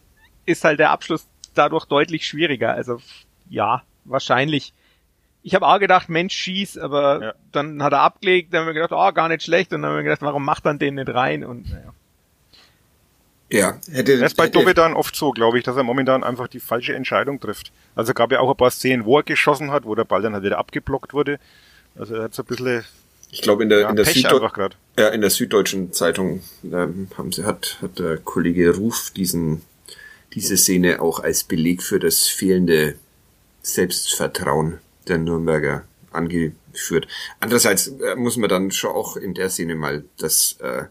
[0.45, 2.74] ist halt der Abschluss dadurch deutlich schwieriger.
[2.74, 3.00] Also
[3.50, 4.74] ja, wahrscheinlich.
[5.44, 7.34] Ich habe auch gedacht, Mensch, schieß, aber Ja.
[7.52, 9.98] dann hat er abgelegt, dann haben wir gedacht, oh, gar nicht schlecht und dann haben
[9.98, 11.94] wir gedacht, warum macht dann den nicht rein und naja.
[13.50, 16.60] ja, hätte, Das ist bei Dovedan oft so, glaube ich, dass er momentan einfach die
[16.60, 17.72] falsche Entscheidung trifft.
[17.96, 20.34] Also gab ja auch ein paar Szenen, wo er geschossen hat, wo der Ball dann
[20.34, 21.40] halt wieder abgeblockt wurde.
[21.96, 22.86] Also er hat so ein bisschen
[23.32, 24.06] ich glaube in der, ja, in der
[25.00, 29.62] ja, in der Süddeutschen Zeitung ähm, haben sie hat hat der Kollege Ruf diesen
[30.34, 32.96] diese Szene auch als Beleg für das fehlende
[33.62, 37.08] Selbstvertrauen der Nürnberger angeführt.
[37.39, 40.86] Andererseits äh, muss man dann schon auch in der Szene mal das äh,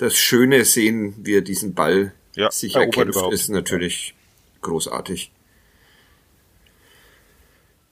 [0.00, 3.34] das Schöne sehen, wie er diesen Ball Ja, sich erkämpft, überhaupt.
[3.34, 4.14] ist natürlich
[4.62, 5.30] großartig.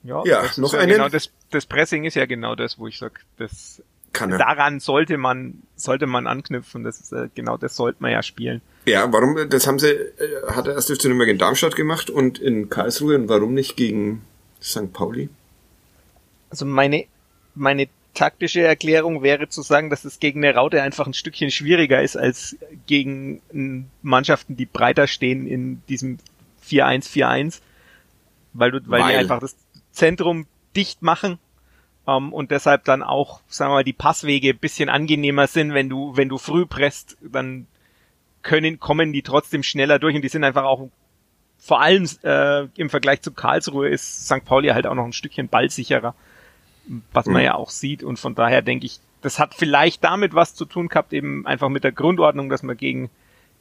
[0.03, 0.93] Ja, Ja, noch ja einen?
[0.93, 4.37] Genau das, das Pressing ist ja genau das, wo ich sag, das Kann er.
[4.37, 6.83] daran sollte man sollte man anknüpfen.
[6.83, 8.61] Das ist äh, genau das sollte man ja spielen.
[8.85, 12.39] Ja, warum, das haben sie, äh, hat er erst FC Nürnberg in Darmstadt gemacht und
[12.39, 14.23] in Karlsruhe und warum nicht gegen
[14.61, 14.91] St.
[14.93, 15.29] Pauli?
[16.49, 17.05] Also meine
[17.55, 22.01] meine taktische Erklärung wäre zu sagen, dass es gegen eine Raute einfach ein Stückchen schwieriger
[22.01, 26.17] ist als gegen Mannschaften, die breiter stehen in diesem
[26.67, 27.61] 4-1-4-1,
[28.53, 29.55] weil du, weil, weil die einfach das
[29.91, 31.39] Zentrum dicht machen
[32.07, 36.15] ähm, und deshalb dann auch, sagen wir mal, die Passwege bisschen angenehmer sind, wenn du,
[36.15, 37.67] wenn du früh presst, dann
[38.41, 40.89] können, kommen die trotzdem schneller durch und die sind einfach auch
[41.57, 44.45] vor allem äh, im Vergleich zu Karlsruhe ist St.
[44.45, 46.15] Pauli halt auch noch ein Stückchen ballsicherer,
[47.11, 47.45] was man mhm.
[47.45, 50.87] ja auch sieht und von daher denke ich, das hat vielleicht damit was zu tun
[50.87, 53.09] gehabt, eben einfach mit der Grundordnung, dass man gegen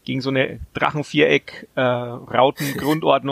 [0.04, 1.80] gegen so eine Drachenviereck äh,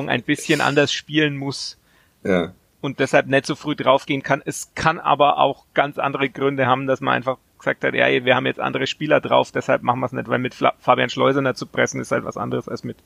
[0.08, 1.78] ein bisschen anders spielen muss.
[2.24, 2.52] Ja
[2.86, 4.42] und deshalb nicht so früh draufgehen kann.
[4.44, 8.34] Es kann aber auch ganz andere Gründe haben, dass man einfach gesagt hat, ja, wir
[8.34, 11.66] haben jetzt andere Spieler drauf, deshalb machen wir es nicht, weil mit Fabian Schleusener zu
[11.66, 12.96] pressen ist halt was anderes als mit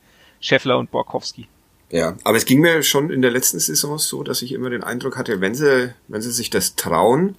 [0.41, 1.49] Scheffler und Borkowski.
[1.91, 4.85] Ja, aber es ging mir schon in der letzten Saison so, dass ich immer den
[4.85, 7.37] Eindruck hatte, wenn sie, wenn sie sich das trauen,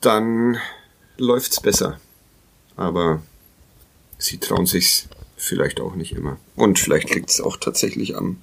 [0.00, 0.58] dann
[1.16, 1.98] läuft's besser.
[2.76, 3.22] Aber
[4.18, 6.36] sie trauen sich's vielleicht auch nicht immer.
[6.54, 8.40] Und vielleicht liegt's auch tatsächlich am,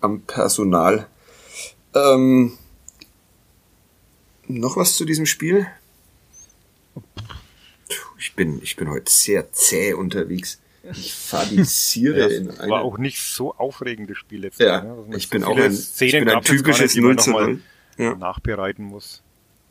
[0.00, 1.06] am Personal.
[1.96, 2.58] Ähm,
[4.48, 5.66] noch was zu diesem Spiel?
[8.18, 10.60] Ich bin, ich bin heute sehr zäh unterwegs.
[10.92, 12.70] Ich fadisiere ja, in eine...
[12.70, 14.60] War auch nicht so aufregendes Spiel jetzt.
[14.60, 14.90] Ja, ne?
[14.90, 17.60] also ich bin auch ein, ich bin ein typisches 0 zu 0.
[17.98, 18.14] Ja.
[18.14, 19.22] nachbereiten muss.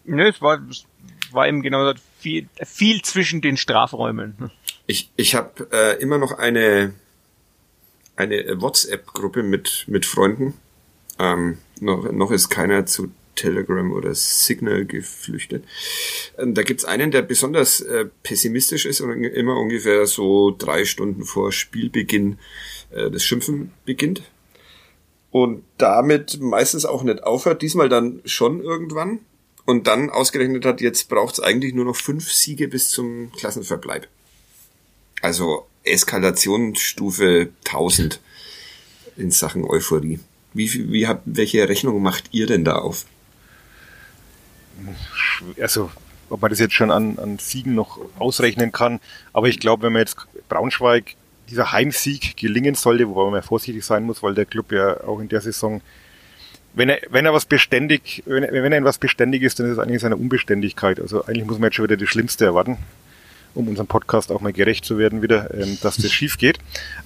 [0.03, 0.85] Ne, es war, es
[1.31, 4.51] war eben genau viel, viel zwischen den Strafräumen.
[4.87, 6.93] Ich, ich habe äh, immer noch eine,
[8.15, 10.55] eine WhatsApp-Gruppe mit, mit Freunden,
[11.19, 15.65] ähm, noch, noch ist keiner zu Telegram oder Signal geflüchtet.
[16.37, 21.25] Ähm, da gibt's einen, der besonders äh, pessimistisch ist und immer ungefähr so drei Stunden
[21.25, 22.39] vor Spielbeginn
[22.91, 24.23] äh, das Schimpfen beginnt.
[25.31, 29.19] Und damit meistens auch nicht aufhört, diesmal dann schon irgendwann.
[29.65, 34.07] Und dann ausgerechnet hat, jetzt braucht's eigentlich nur noch fünf Siege bis zum Klassenverbleib.
[35.21, 38.21] Also Eskalationsstufe 1000
[39.17, 40.19] in Sachen Euphorie.
[40.55, 43.05] Wie, wie habt, welche Rechnung macht ihr denn da auf?
[45.59, 45.91] Also,
[46.29, 48.99] ob man das jetzt schon an, an Siegen noch ausrechnen kann.
[49.33, 50.17] Aber ich glaube, wenn man jetzt
[50.49, 51.15] Braunschweig
[51.49, 55.27] dieser Heimsieg gelingen sollte, wobei man vorsichtig sein muss, weil der Club ja auch in
[55.27, 55.81] der Saison,
[56.73, 59.67] wenn er, wenn er was beständig, wenn er, wenn er in was beständig ist, dann
[59.67, 60.99] ist es eigentlich seine Unbeständigkeit.
[60.99, 62.77] Also eigentlich muss man jetzt schon wieder das Schlimmste erwarten
[63.55, 66.59] um unserem Podcast auch mal gerecht zu werden wieder, ähm, dass das schief geht.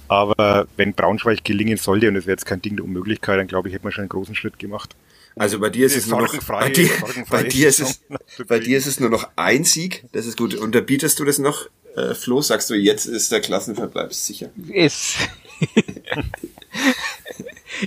[0.08, 3.68] Aber wenn Braunschweig gelingen sollte, und es wäre jetzt kein Ding der Unmöglichkeit, dann glaube
[3.68, 4.94] ich, hätte man schon einen großen Schritt gemacht.
[5.36, 6.90] Also bei dir ist es nur noch, bei dir,
[7.30, 8.02] bei dir ist es,
[8.48, 10.04] bei dir ist es nur noch ein Sieg.
[10.12, 10.54] Das ist gut.
[10.54, 12.42] Unterbietest du das noch, äh, Flo?
[12.42, 14.50] Sagst du, jetzt ist der Klassenverbleib sicher?
[14.68, 15.16] Ist.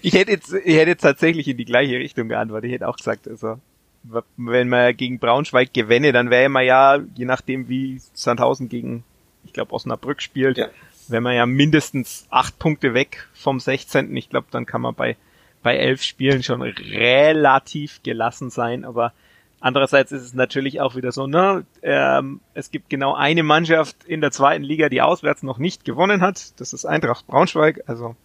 [0.02, 2.69] ich hätte jetzt, ich hätte jetzt tatsächlich in die gleiche Richtung geantwortet.
[2.69, 3.60] Ich hätte auch gesagt, also,
[4.04, 9.04] wenn man gegen Braunschweig gewinne, dann wäre man ja, je nachdem wie Sandhausen gegen,
[9.46, 10.68] ich glaube, Osnabrück spielt, ja.
[11.08, 14.16] wäre man ja mindestens acht Punkte weg vom 16.
[14.18, 15.16] Ich glaube, dann kann man bei,
[15.62, 19.13] bei elf Spielen schon relativ gelassen sein, aber
[19.62, 24.20] andererseits ist es natürlich auch wieder so, ne, ähm, es gibt genau eine Mannschaft in
[24.20, 26.60] der zweiten Liga, die auswärts noch nicht gewonnen hat.
[26.60, 28.16] Das ist Eintracht Braunschweig, also,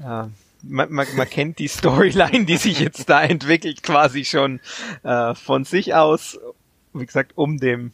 [0.00, 0.24] äh,
[0.62, 4.60] man, man, man kennt die Storyline, die sich jetzt da entwickelt, quasi schon
[5.02, 6.38] äh, von sich aus.
[6.92, 7.92] Wie gesagt, um dem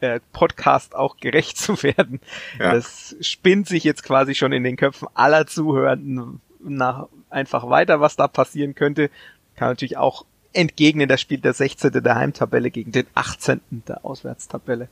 [0.00, 2.20] äh, Podcast auch gerecht zu werden.
[2.58, 2.74] Ja.
[2.74, 8.16] Das spinnt sich jetzt quasi schon in den Köpfen aller Zuhörenden nach einfach weiter, was
[8.16, 9.10] da passieren könnte.
[9.56, 12.02] Kann natürlich auch entgegnen, da spielt der 16.
[12.02, 13.60] der Heimtabelle gegen den 18.
[13.70, 14.88] der Auswärtstabelle.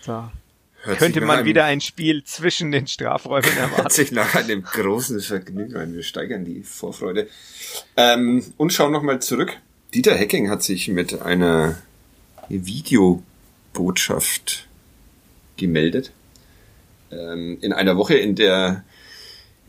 [0.00, 0.28] So.
[0.82, 3.76] Hört Könnte man wieder ein Spiel zwischen den Strafräumen erwarten.
[3.82, 5.92] Hört sich nach einem großen Vergnügen an.
[5.92, 7.26] Wir steigern die Vorfreude.
[7.96, 9.56] Ähm, und schauen nochmal zurück.
[9.92, 11.82] Dieter Hecking hat sich mit einer
[12.48, 14.68] Videobotschaft
[15.56, 16.12] gemeldet.
[17.10, 18.84] Ähm, in einer Woche, in der,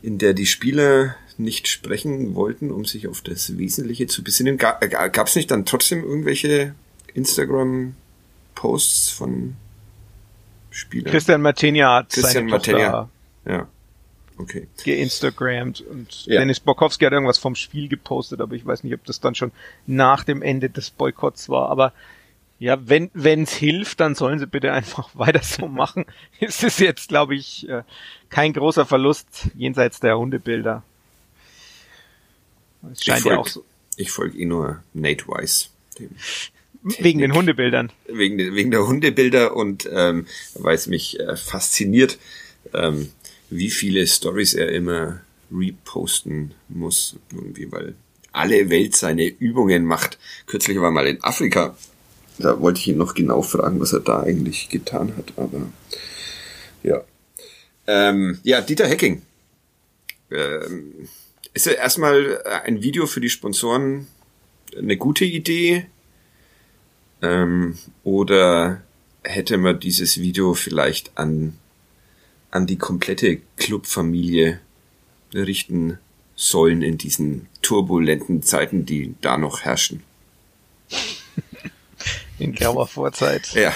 [0.02, 4.58] in der die Spieler nicht sprechen wollten, um sich auf das Wesentliche zu besinnen.
[4.58, 6.76] Gab es nicht dann trotzdem irgendwelche
[7.14, 9.56] Instagram-Posts von
[10.70, 11.10] Spieler.
[11.10, 13.08] Christian Martinia hat Christian seine.
[13.44, 13.68] Ja.
[14.40, 14.68] Okay.
[14.84, 16.40] Geinstagrammt und ja.
[16.40, 19.52] Dennis Borkowski hat irgendwas vom Spiel gepostet, aber ich weiß nicht, ob das dann schon
[19.86, 21.68] nach dem Ende des Boykotts war.
[21.68, 21.92] Aber
[22.58, 26.06] ja, wenn es hilft, dann sollen sie bitte einfach weiter so machen.
[26.40, 27.82] es ist jetzt, glaube ich, äh,
[28.30, 30.82] kein großer Verlust jenseits der Hundebilder.
[32.92, 33.64] Es scheint folg, ja auch so.
[33.96, 35.70] Ich folge eh nur Nate Weiss.
[35.98, 36.16] Dem
[36.82, 37.92] Wegen den Hundebildern.
[38.06, 42.18] Wegen, wegen der Hundebilder und ähm, weil es mich äh, fasziniert,
[42.72, 43.10] ähm,
[43.50, 45.20] wie viele Stories er immer
[45.52, 47.94] reposten muss, irgendwie, weil
[48.32, 50.18] alle Welt seine Übungen macht.
[50.46, 51.76] Kürzlich war mal in Afrika
[52.38, 55.66] Da wollte ich ihn noch genau fragen, was er da eigentlich getan hat, aber
[56.82, 57.02] ja.
[57.86, 59.22] Ähm, ja, Dieter Hecking.
[60.30, 61.08] Ähm,
[61.52, 64.06] ist ja erstmal ein Video für die Sponsoren
[64.76, 65.86] eine gute Idee?
[67.22, 68.82] Ähm, oder
[69.22, 71.58] hätte man dieses Video vielleicht an,
[72.50, 74.60] an die komplette Clubfamilie
[75.34, 75.98] richten
[76.34, 80.02] sollen in diesen turbulenten Zeiten, die da noch herrschen?
[82.38, 83.52] In grauer Vorzeit.
[83.52, 83.74] Ja,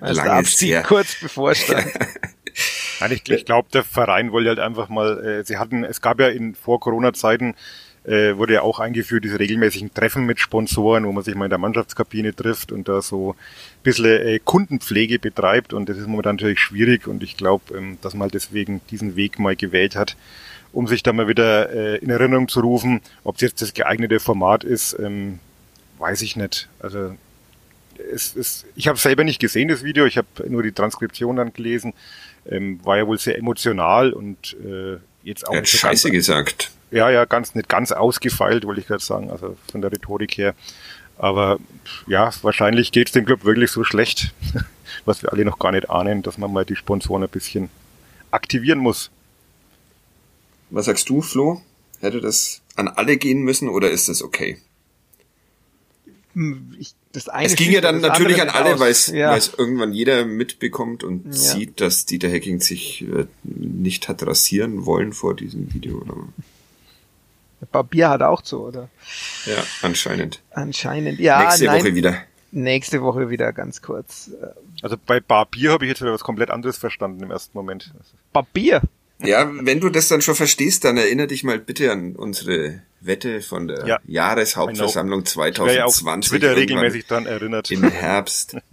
[0.00, 1.86] als der Abstieg kurz bevorstand.
[3.00, 6.18] Nein, ich, ich glaube, der Verein wollte halt einfach mal, äh, sie hatten, es gab
[6.18, 7.54] ja in vor Corona-Zeiten,
[8.04, 11.50] äh, wurde ja auch eingeführt, diese regelmäßigen Treffen mit Sponsoren, wo man sich mal in
[11.50, 16.36] der Mannschaftskabine trifft und da so ein bisschen äh, Kundenpflege betreibt und das ist momentan
[16.36, 20.16] natürlich schwierig und ich glaube, ähm, dass man halt deswegen diesen Weg mal gewählt hat,
[20.72, 24.18] um sich da mal wieder äh, in Erinnerung zu rufen, ob es jetzt das geeignete
[24.18, 25.38] Format ist, ähm,
[25.98, 26.68] weiß ich nicht.
[26.78, 27.14] Also
[28.12, 31.52] es, es, ich habe selber nicht gesehen, das Video, ich habe nur die Transkription dann
[31.52, 31.92] gelesen.
[32.48, 35.52] Ähm, war ja wohl sehr emotional und äh, jetzt auch.
[35.52, 36.70] Er hat Scheiße gesagt.
[36.90, 40.54] Ja, ja, ganz nicht ganz ausgefeilt, wollte ich gerade sagen, also von der Rhetorik her.
[41.16, 41.58] Aber
[42.06, 44.34] ja, wahrscheinlich geht es dem Club wirklich so schlecht,
[45.04, 47.68] was wir alle noch gar nicht ahnen, dass man mal die Sponsoren ein bisschen
[48.30, 49.10] aktivieren muss.
[50.70, 51.62] Was sagst du, Flo?
[52.00, 54.58] Hätte das an alle gehen müssen oder ist das okay?
[56.32, 59.36] Hm, ich das eine es ging ja dann natürlich an alle, weil es ja.
[59.58, 61.32] irgendwann jeder mitbekommt und ja.
[61.32, 65.98] sieht, dass Dieter Hacking sich äh, nicht hat rasieren wollen vor diesem Video.
[65.98, 66.14] Oder?
[67.66, 68.88] Barbier hat auch zu, oder?
[69.46, 70.42] Ja, anscheinend.
[70.50, 71.42] Anscheinend, ja.
[71.42, 72.22] Nächste nein, Woche wieder.
[72.52, 74.30] Nächste Woche wieder, ganz kurz.
[74.82, 77.92] Also bei Barbier habe ich jetzt wieder was komplett anderes verstanden im ersten Moment.
[78.32, 78.82] Barbier?
[79.22, 83.42] Ja, wenn du das dann schon verstehst, dann erinnere dich mal bitte an unsere Wette
[83.42, 85.76] von der ja, Jahreshauptversammlung 2020.
[85.76, 87.70] Ja Twitter regelmäßig dran erinnert.
[87.70, 88.56] Im Herbst.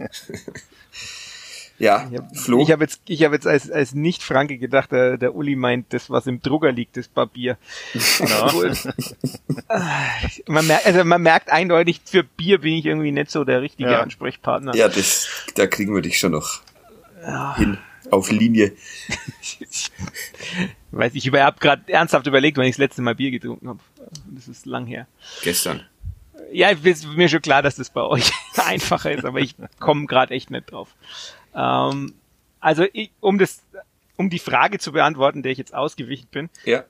[1.78, 2.60] ja, ich hab, Flo.
[2.62, 6.10] Ich habe jetzt, ich habe jetzt als, als Nicht-Franke gedacht, der, der Uli meint, das,
[6.10, 7.56] was im Drucker liegt, das Papier.
[10.46, 13.90] man, merkt, also man merkt eindeutig, für Bier bin ich irgendwie nicht so der richtige
[13.90, 14.00] ja.
[14.00, 14.74] Ansprechpartner.
[14.74, 16.62] Ja, das, da kriegen wir dich schon noch
[17.22, 17.56] ja.
[17.56, 17.78] hin
[18.10, 18.72] auf Linie.
[20.90, 23.80] Weiß ich, ich habe gerade ernsthaft überlegt, wann ich das letzte Mal Bier getrunken habe.
[24.26, 25.06] Das ist lang her.
[25.42, 25.82] Gestern.
[26.50, 30.34] Ja, ist mir schon klar, dass das bei euch einfacher ist, aber ich komme gerade
[30.34, 30.94] echt nicht drauf.
[31.54, 32.14] Ähm,
[32.60, 33.62] also ich, um das,
[34.16, 36.50] um die Frage zu beantworten, der ich jetzt ausgewichen bin.
[36.64, 36.84] Ja.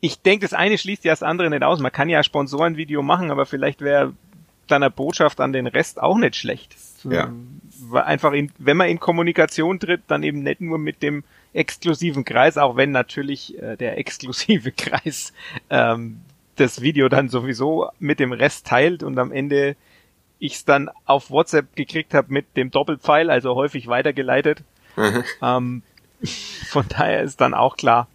[0.00, 1.78] Ich denke, das eine schließt ja das andere nicht aus.
[1.80, 4.14] Man kann ja Sponsorenvideo machen, aber vielleicht wäre
[4.66, 6.74] dann eine Botschaft an den Rest auch nicht schlecht.
[7.04, 7.32] Ja.
[7.92, 12.56] Einfach in, wenn man in Kommunikation tritt, dann eben nicht nur mit dem exklusiven Kreis,
[12.58, 15.32] auch wenn natürlich äh, der exklusive Kreis
[15.68, 16.20] ähm,
[16.56, 19.76] das Video dann sowieso mit dem Rest teilt und am Ende
[20.42, 24.64] ich es dann auf WhatsApp gekriegt habe mit dem Doppelpfeil, also häufig weitergeleitet.
[24.96, 25.24] Mhm.
[25.40, 25.82] Ähm,
[26.68, 28.08] von daher ist dann auch klar,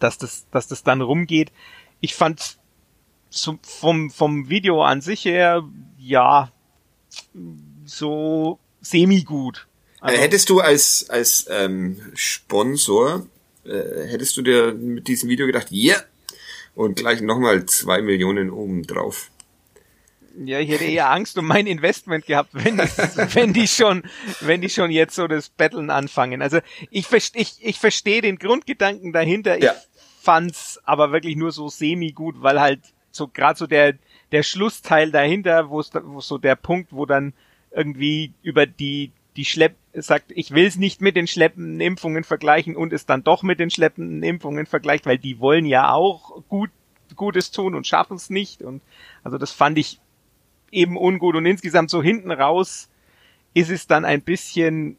[0.00, 1.52] dass das, dass das dann rumgeht.
[2.00, 2.58] Ich fand
[3.30, 5.62] so vom, vom Video an sich her,
[5.98, 6.50] ja,
[7.84, 9.68] so semi-gut.
[10.00, 13.24] Also, hättest du als, als ähm, Sponsor,
[13.64, 16.04] äh, hättest du dir mit diesem Video gedacht, ja, yeah!
[16.74, 19.30] und gleich nochmal zwei Millionen oben drauf?
[20.44, 22.96] Ja, ich hätte eher Angst um mein Investment gehabt, wenn, das,
[23.34, 24.02] wenn die schon,
[24.40, 26.42] wenn die schon jetzt so das Battlen anfangen.
[26.42, 26.58] Also
[26.90, 29.62] ich, ich, ich verstehe den Grundgedanken dahinter.
[29.62, 29.72] Ja.
[29.72, 29.78] Ich
[30.22, 32.80] fand's aber wirklich nur so semi gut, weil halt
[33.12, 33.94] so gerade so der
[34.32, 37.32] der Schlussteil dahinter, wo es wo so der Punkt, wo dann
[37.70, 42.74] irgendwie über die die Schlepp sagt, ich will es nicht mit den schleppenden Impfungen vergleichen
[42.74, 46.70] und es dann doch mit den schleppenden Impfungen vergleicht, weil die wollen ja auch gut
[47.14, 48.82] Gutes tun und schaffen es nicht und
[49.22, 50.00] also das fand ich
[50.76, 51.34] eben ungut.
[51.34, 52.88] Und insgesamt so hinten raus
[53.54, 54.96] ist es dann ein bisschen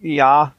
[0.00, 0.54] ja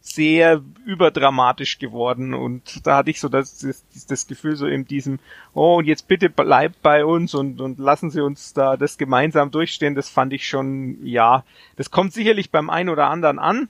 [0.00, 2.34] sehr überdramatisch geworden.
[2.34, 5.18] Und da hatte ich so das, das, das Gefühl so in diesem,
[5.54, 9.50] oh und jetzt bitte bleibt bei uns und, und lassen Sie uns da das gemeinsam
[9.50, 11.42] durchstehen, das fand ich schon, ja,
[11.76, 13.68] das kommt sicherlich beim einen oder anderen an,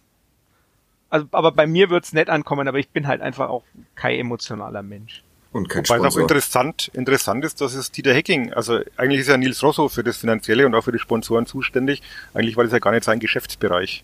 [1.09, 3.63] also, aber bei mir wird's nett ankommen, aber ich bin halt einfach auch
[3.95, 5.23] kein emotionaler Mensch.
[5.55, 9.29] Und kein Wobei es auch interessant, interessant ist, dass es Dieter Hecking, also eigentlich ist
[9.29, 12.03] ja Nils Rosso für das Finanzielle und auch für die Sponsoren zuständig,
[12.35, 14.03] eigentlich war das ja gar nicht sein Geschäftsbereich.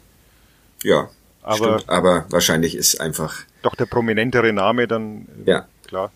[0.85, 1.11] Ja,
[1.43, 3.35] aber, Stimmt, aber wahrscheinlich ist einfach.
[3.63, 5.27] Doch der prominentere Name dann.
[5.45, 5.69] Äh, ja.
[5.89, 6.13] Klar.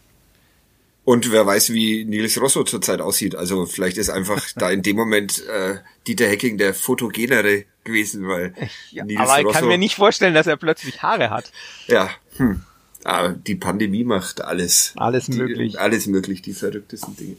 [1.03, 3.35] Und wer weiß, wie Nils Rosso zurzeit aussieht.
[3.35, 8.55] Also vielleicht ist einfach da in dem Moment äh, Dieter Hecking der fotogenere gewesen, weil
[8.93, 11.51] ja, Nils aber ich Rosso, kann mir nicht vorstellen, dass er plötzlich Haare hat.
[11.89, 12.63] Ja, hm.
[13.05, 14.93] Aber die Pandemie macht alles.
[14.97, 15.79] Alles die, möglich.
[15.79, 17.37] Alles möglich, die verrücktesten Dinge.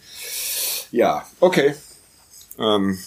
[0.91, 1.73] Ja, okay.
[2.59, 2.99] Ähm,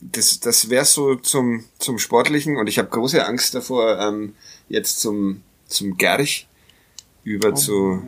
[0.00, 4.34] das, das wäre so zum, zum Sportlichen und ich habe große Angst davor, ähm,
[4.68, 6.46] jetzt zum, zum Gerch
[7.24, 7.54] über oh.
[7.54, 8.02] zu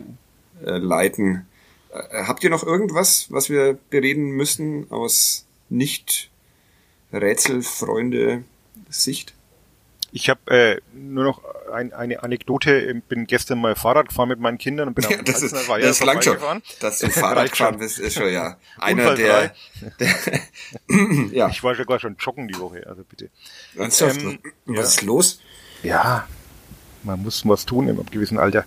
[0.63, 1.47] äh, leiten.
[1.91, 6.29] Äh, habt ihr noch irgendwas, was wir bereden müssen aus nicht
[7.11, 8.43] Rätselfreunde
[8.89, 9.33] Sicht?
[10.15, 11.41] Ich habe äh, nur noch
[11.73, 12.93] ein, eine Anekdote.
[13.09, 16.21] Bin gestern mal Fahrrad gefahren mit meinen Kindern und bin ja, das ist, das lang
[16.21, 16.37] schon.
[16.79, 19.55] Dass du Fahrrad gefahren bist, ist schon ja einer der,
[19.99, 20.15] der
[21.31, 21.49] ja.
[21.49, 23.31] Ich war sogar schon joggen die Woche, also bitte.
[23.75, 23.99] Ähm, was
[24.67, 24.81] ja.
[24.83, 25.41] ist los?
[25.81, 26.27] Ja,
[27.01, 28.65] man muss was tun im gewissen Alter.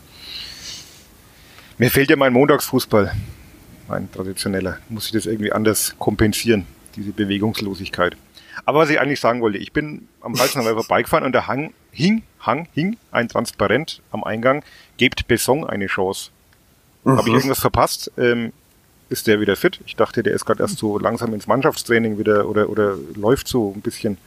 [1.79, 3.15] Mir fehlt ja mein Montagsfußball,
[3.87, 4.79] mein traditioneller.
[4.89, 6.67] Muss ich das irgendwie anders kompensieren,
[6.97, 8.17] diese Bewegungslosigkeit.
[8.67, 12.25] Aber was ich eigentlich sagen wollte, ich bin am Walzenheimer vorbeigefahren und da hang, hing,
[12.41, 14.65] hang, hing ein Transparent am Eingang,
[14.97, 16.31] gebt Besson eine Chance.
[17.05, 17.17] Mhm.
[17.17, 18.11] Habe ich irgendwas verpasst?
[18.19, 18.53] Ähm,
[19.09, 19.81] ist der wieder fit?
[19.87, 23.73] Ich dachte, der ist gerade erst so langsam ins Mannschaftstraining wieder oder, oder läuft so
[23.73, 24.19] ein bisschen.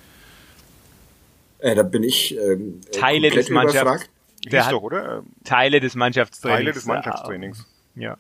[1.60, 4.10] Äh, da bin ich ähm, Teile des Mannschafts.
[4.46, 5.24] Der hat doch, oder?
[5.44, 6.60] Teile des Mannschaftstrainings.
[6.60, 7.68] Teile des Mannschaftstrainings.
[7.96, 8.18] Ja.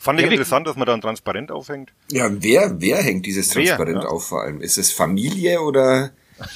[0.00, 1.92] Fand ich ja, interessant, dass man da ein Transparent aufhängt.
[2.10, 4.08] Ja, wer, wer hängt dieses Transparent wer, ja.
[4.08, 4.60] auf vor allem?
[4.60, 6.10] Ist es Familie oder?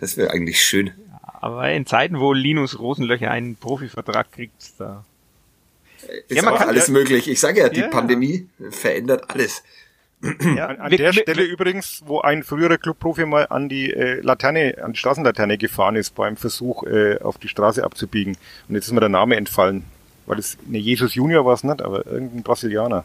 [0.00, 0.92] das wäre eigentlich schön.
[1.22, 5.04] Aber in Zeiten, wo Linus Rosenlöcher einen Profivertrag kriegt, da
[6.28, 7.28] ist ja, auch alles möglich.
[7.28, 9.62] Ich sage ja, die Pandemie verändert alles.
[10.56, 14.76] Ja, an, an der Stelle übrigens, wo ein früherer Clubprofi mal an die äh, Laterne,
[14.82, 18.36] an die Straßenlaterne gefahren ist beim Versuch, äh, auf die Straße abzubiegen.
[18.68, 19.84] Und jetzt ist mir der Name entfallen.
[20.26, 23.04] Weil es, ne, Jesus Junior war es nicht, aber irgendein Brasilianer.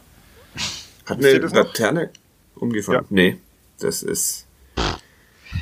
[1.06, 2.10] Hat eine Laterne
[2.54, 3.00] umgefahren?
[3.00, 3.06] Ja.
[3.10, 3.38] Nee,
[3.80, 4.46] das ist,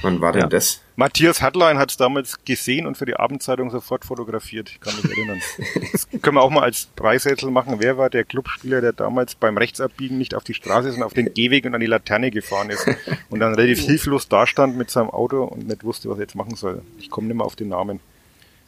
[0.03, 0.49] wann war denn ja.
[0.49, 0.83] das?
[0.97, 4.69] Matthias Hartlein hat es damals gesehen und für die Abendzeitung sofort fotografiert.
[4.69, 5.41] Ich kann mich erinnern.
[5.93, 7.77] das können wir auch mal als Preisrätsel machen.
[7.79, 11.33] Wer war der Clubspieler, der damals beim Rechtsabbiegen nicht auf die Straße, sondern auf den
[11.33, 12.87] Gehweg und an die Laterne gefahren ist
[13.31, 16.55] und dann relativ hilflos dastand mit seinem Auto und nicht wusste, was er jetzt machen
[16.55, 16.83] soll.
[16.99, 18.01] Ich komme nicht mehr auf den Namen.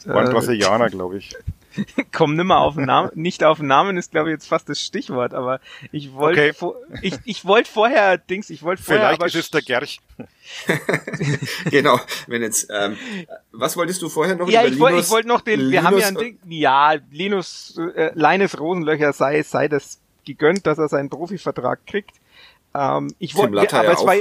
[0.07, 1.36] War ein äh, Brasilianer, glaube ich.
[2.12, 3.11] Komm nimmer auf den Namen.
[3.14, 5.61] Nicht auf den Namen ist, glaube ich, jetzt fast das Stichwort, aber
[5.91, 6.53] ich wollte okay.
[6.53, 9.03] vor, ich, ich wollte vorher, Dings, ich wollte vorher.
[9.03, 10.01] Vielleicht aber ist es der Gerch.
[11.70, 12.97] genau, wenn jetzt, ähm,
[13.53, 14.49] was wolltest du vorher noch?
[14.49, 17.79] Ja, ich wollte ich wollte noch den, Linus wir haben ja ein Ding, ja, Linus,
[17.95, 22.16] äh, Leines Rosenlöcher sei, sei das gegönnt, dass er seinen Profivertrag kriegt.
[22.75, 24.14] Ähm, ich wollte, aber ja es war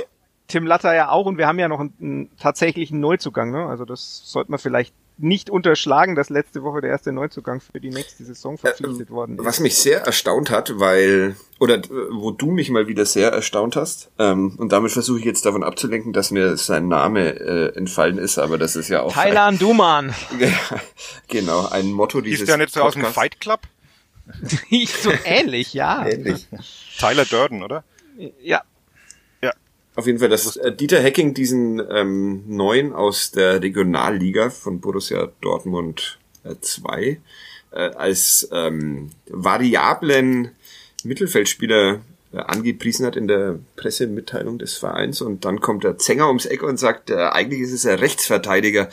[0.47, 3.67] Tim Latter ja auch und wir haben ja noch einen, einen tatsächlichen Neuzugang, ne?
[3.67, 7.89] Also das sollte man vielleicht nicht unterschlagen, dass letzte Woche der erste Neuzugang für die
[7.89, 9.45] nächste Saison verpflichtet äh, worden ist.
[9.45, 11.81] Was mich sehr erstaunt hat, weil, oder
[12.11, 15.63] wo du mich mal wieder sehr erstaunt hast, ähm, und damit versuche ich jetzt davon
[15.63, 19.13] abzulenken, dass mir sein Name äh, entfallen ist, aber das ist ja auch...
[19.13, 20.13] Thailand Duman.
[21.27, 23.61] genau, ein Motto dieses Ist der nicht so aus dem Fight Club?
[25.01, 26.05] so ähnlich, ja.
[26.05, 26.47] Ähnlich.
[26.97, 27.83] Tyler Durden, oder?
[28.41, 28.61] Ja,
[29.95, 35.31] auf jeden Fall, dass äh, Dieter Hecking diesen ähm, neuen aus der Regionalliga von Borussia
[35.41, 36.17] Dortmund
[36.59, 37.17] 2 äh,
[37.71, 40.51] äh, als ähm, variablen
[41.03, 42.01] Mittelfeldspieler
[42.33, 46.63] äh, angepriesen hat in der Pressemitteilung des Vereins und dann kommt der Zenger ums Eck
[46.63, 48.89] und sagt, äh, eigentlich ist es ein Rechtsverteidiger.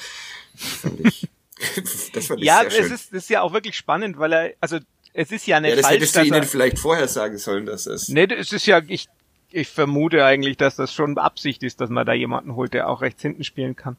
[0.56, 1.28] Fand ich,
[2.12, 2.84] das fand ich ja, sehr schön.
[2.86, 4.78] es ist, das ist ja auch wirklich spannend, weil er, also
[5.12, 7.86] es ist ja nicht ja, das falsch, hättest du ihnen vielleicht vorher sagen sollen, dass
[7.86, 8.08] es.
[8.08, 9.08] Nee, es ist ja, ich
[9.50, 13.00] ich vermute eigentlich, dass das schon Absicht ist, dass man da jemanden holt, der auch
[13.00, 13.96] rechts hinten spielen kann.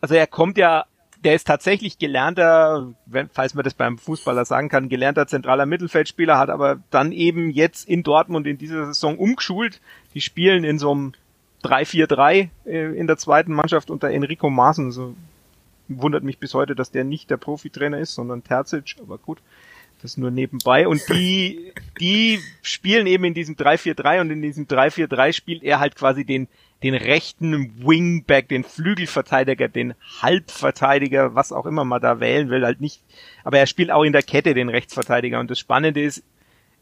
[0.00, 0.86] Also er kommt ja,
[1.22, 6.38] der ist tatsächlich gelernter, wenn, falls man das beim Fußballer sagen kann, gelernter zentraler Mittelfeldspieler,
[6.38, 9.80] hat aber dann eben jetzt in Dortmund in dieser Saison umgeschult.
[10.14, 11.12] Die spielen in so einem
[11.64, 14.92] 3-4-3 äh, in der zweiten Mannschaft unter Enrico Maaßen.
[14.92, 15.14] So
[15.88, 19.38] wundert mich bis heute, dass der nicht der Profitrainer ist, sondern Terzic, aber gut.
[20.02, 20.88] Das nur nebenbei.
[20.88, 25.94] Und die, die spielen eben in diesem 3-4-3 und in diesem 3-4-3 spielt er halt
[25.94, 26.48] quasi den,
[26.82, 32.80] den rechten Wingback, den Flügelverteidiger, den Halbverteidiger, was auch immer man da wählen will, halt
[32.80, 33.02] nicht.
[33.44, 35.38] Aber er spielt auch in der Kette den Rechtsverteidiger.
[35.38, 36.22] Und das Spannende ist,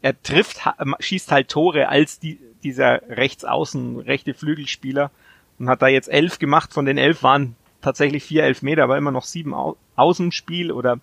[0.01, 0.61] er trifft,
[0.99, 5.11] schießt halt Tore als die, dieser Rechtsaußen, rechte Flügelspieler
[5.59, 6.73] und hat da jetzt elf gemacht.
[6.73, 10.99] Von den elf waren tatsächlich vier Elfmeter, aber immer noch sieben Au Außenspiel oder.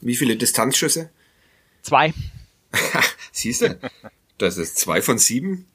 [0.00, 1.10] Wie viele Distanzschüsse?
[1.82, 2.12] Zwei.
[3.32, 3.78] Siehst du?
[4.38, 5.66] Das ist zwei von sieben.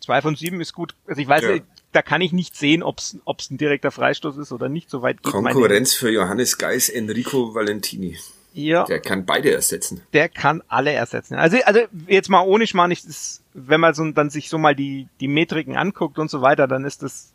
[0.00, 0.94] Zwei von sieben ist gut.
[1.06, 1.56] Also ich weiß, ja.
[1.92, 3.16] da kann ich nicht sehen, ob es
[3.50, 4.90] ein direkter Freistoß ist oder nicht.
[4.90, 8.18] Soweit geht Konkurrenz für Johannes Geis, Enrico Valentini.
[8.52, 8.84] Ja.
[8.84, 10.02] Der kann beide ersetzen.
[10.12, 11.34] Der kann alle ersetzen.
[11.34, 14.76] Also, also jetzt mal ohne Schmarrn, ich, das, wenn man so, dann sich so mal
[14.76, 17.32] die, die Metriken anguckt und so weiter, dann ist das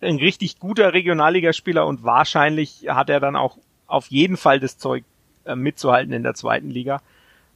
[0.00, 3.58] ein richtig guter Regionalligaspieler und wahrscheinlich hat er dann auch
[3.88, 5.04] auf jeden Fall das Zeug
[5.44, 7.02] äh, mitzuhalten in der zweiten Liga.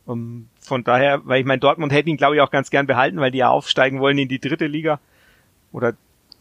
[0.07, 3.19] Um, von daher, weil ich meine, Dortmund hätte ihn, glaube ich, auch ganz gern behalten,
[3.19, 5.01] weil die ja aufsteigen wollen in die dritte Liga.
[5.73, 5.95] Oder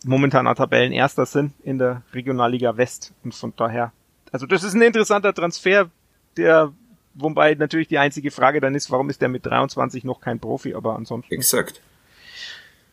[0.04, 3.92] momentaner Tabellenerster sind in der Regionalliga West und von daher,
[4.32, 5.90] also das ist ein interessanter Transfer,
[6.38, 6.74] der,
[7.14, 10.74] wobei natürlich die einzige Frage dann ist, warum ist der mit 23 noch kein Profi,
[10.74, 11.34] aber ansonsten.
[11.34, 11.82] Exakt.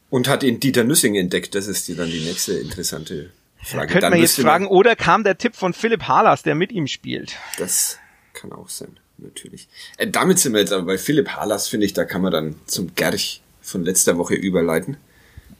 [0.08, 3.30] Und hat ihn Dieter Nüssing entdeckt, das ist die dann die nächste interessante
[3.62, 3.86] Frage.
[3.86, 6.86] Könnte dann man jetzt fragen, oder kam der Tipp von Philipp Harlas, der mit ihm
[6.86, 7.36] spielt?
[7.58, 7.98] Das
[8.32, 9.68] kann auch sein, natürlich.
[9.96, 12.54] Äh, damit sind wir jetzt aber bei Philipp Harlas, finde ich, da kann man dann
[12.66, 14.96] zum Gerch von letzter Woche überleiten.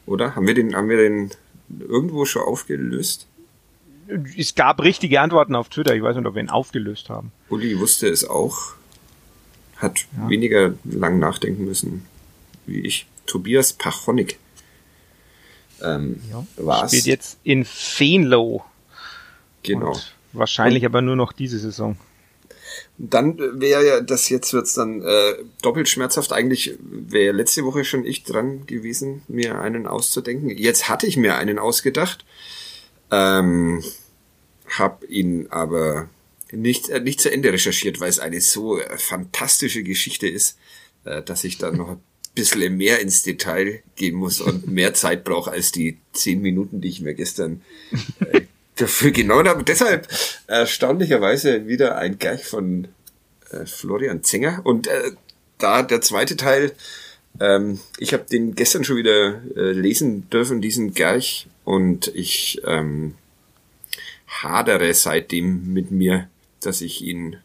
[0.05, 0.35] Oder?
[0.35, 1.31] Haben wir den, haben wir den
[1.79, 3.27] irgendwo schon aufgelöst?
[4.37, 7.31] Es gab richtige Antworten auf Twitter, ich weiß nicht, ob wir ihn aufgelöst haben.
[7.49, 8.73] Uli wusste es auch,
[9.77, 12.05] hat weniger lang nachdenken müssen
[12.65, 13.07] wie ich.
[13.25, 14.37] Tobias Pachonik
[15.81, 16.45] ähm, Ja.
[16.57, 18.63] war Spielt jetzt in Feenlow.
[19.63, 19.91] Genau.
[19.91, 21.97] Und wahrscheinlich aber nur noch diese Saison.
[22.97, 26.33] Dann wäre ja, das jetzt wird's dann äh, doppelt schmerzhaft.
[26.33, 30.49] Eigentlich wäre letzte Woche schon ich dran gewesen, mir einen auszudenken.
[30.49, 32.25] Jetzt hatte ich mir einen ausgedacht,
[33.09, 33.83] ähm,
[34.67, 36.09] hab ihn aber
[36.51, 40.57] nicht, äh, nicht zu Ende recherchiert, weil es eine so äh, fantastische Geschichte ist,
[41.05, 42.03] äh, dass ich da noch ein
[42.35, 46.89] bisschen mehr ins Detail gehen muss und mehr Zeit brauche als die zehn Minuten, die
[46.89, 47.61] ich mir gestern
[48.19, 48.41] äh,
[48.75, 49.63] dafür genommen habe.
[49.63, 50.07] Deshalb
[50.47, 52.87] erstaunlicherweise wieder ein Gerch von
[53.51, 54.61] äh, Florian Zenger.
[54.63, 55.11] Und äh,
[55.57, 56.73] da der zweite Teil,
[57.39, 63.15] ähm, ich habe den gestern schon wieder äh, lesen dürfen, diesen Gerch, und ich ähm,
[64.27, 66.27] hadere seitdem mit mir,
[66.61, 67.37] dass ich ihn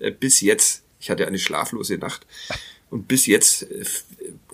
[0.00, 2.26] äh, bis jetzt, ich hatte eine schlaflose Nacht,
[2.90, 3.84] und bis jetzt äh,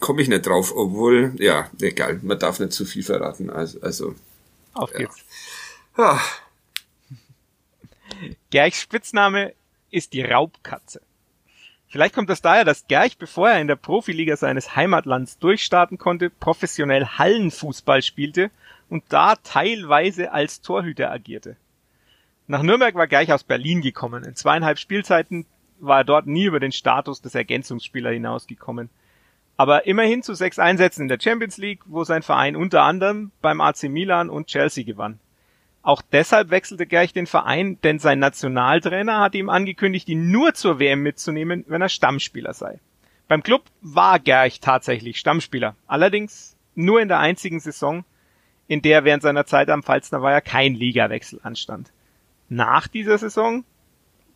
[0.00, 3.50] komme ich nicht drauf, obwohl, ja, egal, man darf nicht zu viel verraten.
[3.50, 4.14] Also, also
[4.74, 5.16] Auf geht's.
[5.96, 6.20] Ah,
[8.50, 9.54] Gerchs Spitzname
[9.90, 11.00] ist die Raubkatze.
[11.88, 16.28] Vielleicht kommt das daher, dass Gerch, bevor er in der Profiliga seines Heimatlands durchstarten konnte,
[16.28, 18.50] professionell Hallenfußball spielte
[18.88, 21.56] und da teilweise als Torhüter agierte.
[22.46, 24.24] Nach Nürnberg war Gerch aus Berlin gekommen.
[24.24, 25.46] In zweieinhalb Spielzeiten
[25.78, 28.90] war er dort nie über den Status des Ergänzungsspielers hinausgekommen.
[29.56, 33.60] Aber immerhin zu sechs Einsätzen in der Champions League, wo sein Verein unter anderem beim
[33.60, 35.20] AC Milan und Chelsea gewann.
[35.84, 40.78] Auch deshalb wechselte Gerch den Verein, denn sein Nationaltrainer hatte ihm angekündigt, ihn nur zur
[40.78, 42.80] WM mitzunehmen, wenn er Stammspieler sei.
[43.28, 48.02] Beim Club war Gerch tatsächlich Stammspieler, allerdings nur in der einzigen Saison,
[48.66, 51.92] in der während seiner Zeit am Pfalzner Weiher kein Ligawechsel anstand.
[52.48, 53.62] Nach dieser Saison,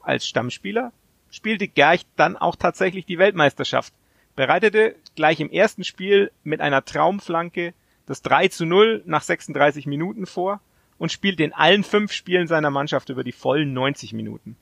[0.03, 0.93] als Stammspieler,
[1.31, 3.95] spielte Gerch dann auch tatsächlich die Weltmeisterschaft,
[4.37, 7.73] bereitete gleich im ersten Spiel mit einer Traumflanke
[8.05, 10.61] das 3 zu 0 nach 36 Minuten vor
[10.99, 14.57] und spielte in allen fünf Spielen seiner Mannschaft über die vollen 90 Minuten.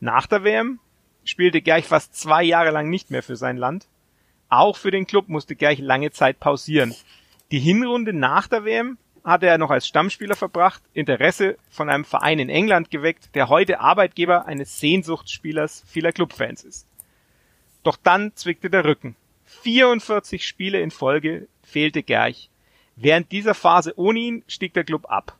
[0.00, 0.78] Nach der WM
[1.24, 3.86] spielte Gerch fast zwei Jahre lang nicht mehr für sein Land.
[4.48, 6.94] Auch für den Club musste Gerch lange Zeit pausieren.
[7.50, 12.38] Die Hinrunde nach der WM hatte er noch als Stammspieler verbracht, Interesse von einem Verein
[12.38, 16.86] in England geweckt, der heute Arbeitgeber eines Sehnsuchtsspielers vieler Clubfans ist.
[17.82, 19.16] Doch dann zwickte der Rücken.
[19.62, 22.50] 44 Spiele in Folge fehlte Gerch.
[22.94, 25.36] Während dieser Phase ohne ihn stieg der Club ab.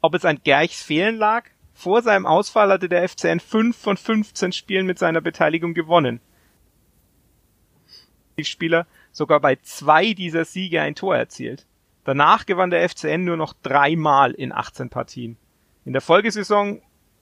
[0.00, 1.44] Ob es an Gerchs Fehlen lag?
[1.74, 6.20] Vor seinem Ausfall hatte der FCN 5 von 15 Spielen mit seiner Beteiligung gewonnen.
[8.36, 11.66] Die Spieler sogar bei zwei dieser Siege ein Tor erzielt.
[12.04, 15.36] Danach gewann der FCN nur noch dreimal in 18 Partien.
[15.84, 16.80] In der Folgesaison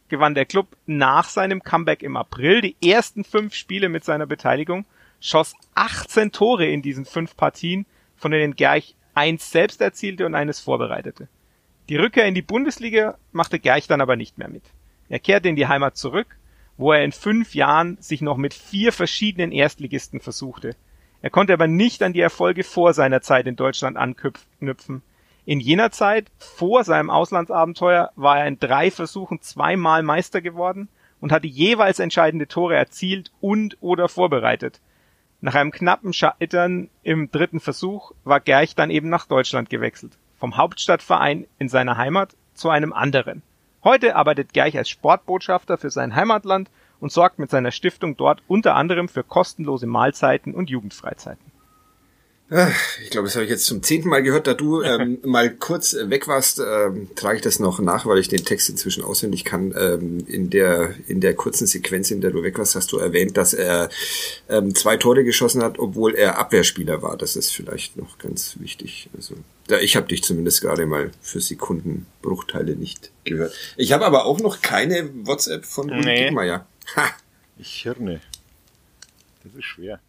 [0.09, 4.85] gewann der Club nach seinem Comeback im April die ersten fünf Spiele mit seiner Beteiligung,
[5.21, 10.61] schoss 18 Tore in diesen fünf Partien, von denen Gerch eins selbst erzielte und eines
[10.61, 11.29] vorbereitete.
[11.89, 14.65] Die Rückkehr in die Bundesliga machte Gerch dann aber nicht mehr mit.
[15.09, 16.37] Er kehrte in die Heimat zurück,
[16.77, 20.75] wo er in fünf Jahren sich noch mit vier verschiedenen Erstligisten versuchte.
[21.23, 25.03] Er konnte aber nicht an die Erfolge vor seiner Zeit in Deutschland anknüpfen.
[25.45, 30.89] In jener Zeit, vor seinem Auslandsabenteuer, war er in drei Versuchen zweimal Meister geworden
[31.21, 34.81] und hatte jeweils entscheidende Tore erzielt und oder vorbereitet.
[35.41, 40.19] Nach einem knappen Scheitern im dritten Versuch war Gerch dann eben nach Deutschland gewechselt.
[40.39, 43.43] Vom Hauptstadtverein in seiner Heimat zu einem anderen.
[43.85, 46.71] Heute arbeitet Gerch als Sportbotschafter für sein Heimatland
[47.01, 51.56] und sorgt mit seiner Stiftung dort unter anderem für kostenlose Mahlzeiten und Jugendfreizeiten.
[52.49, 54.47] Ich glaube, das habe ich jetzt zum zehnten Mal gehört.
[54.47, 58.19] Da du ähm, mal kurz äh, weg warst, ähm, trage ich das noch nach, weil
[58.19, 59.75] ich den Text inzwischen auswendig kann.
[59.77, 63.37] Ähm, in der in der kurzen Sequenz, in der du weg warst, hast du erwähnt,
[63.37, 63.89] dass er
[64.49, 67.17] ähm, zwei Tore geschossen hat, obwohl er Abwehrspieler war.
[67.17, 69.09] Das ist vielleicht noch ganz wichtig.
[69.17, 69.35] Also
[69.67, 73.53] da, ich habe dich zumindest gerade mal für Sekundenbruchteile nicht gehört.
[73.77, 76.51] Ich habe aber auch noch keine WhatsApp von Uli Nee.
[76.95, 77.11] Ha!
[77.59, 78.21] Ich Hirne.
[79.43, 80.01] Das ist schwer.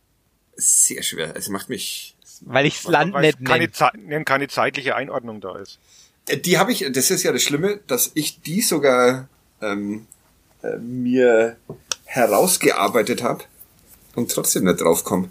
[0.55, 1.35] sehr schwer.
[1.35, 2.13] Es macht mich.
[2.41, 5.79] Weil ich's Land Weil nicht keine, nee, keine zeitliche Einordnung da ist.
[6.27, 9.27] Äh, Die habe ich, das ist ja das Schlimme, dass ich die sogar
[9.61, 10.07] ähm,
[10.61, 11.57] äh, mir
[12.05, 13.43] herausgearbeitet habe
[14.15, 15.29] und trotzdem nicht draufkomme.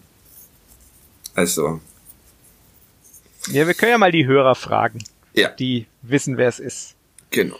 [1.34, 1.80] Also,
[3.48, 5.02] Ja, wir können ja mal die Hörer fragen,
[5.34, 6.94] ja, die wissen, wer es ist.
[7.30, 7.58] genau.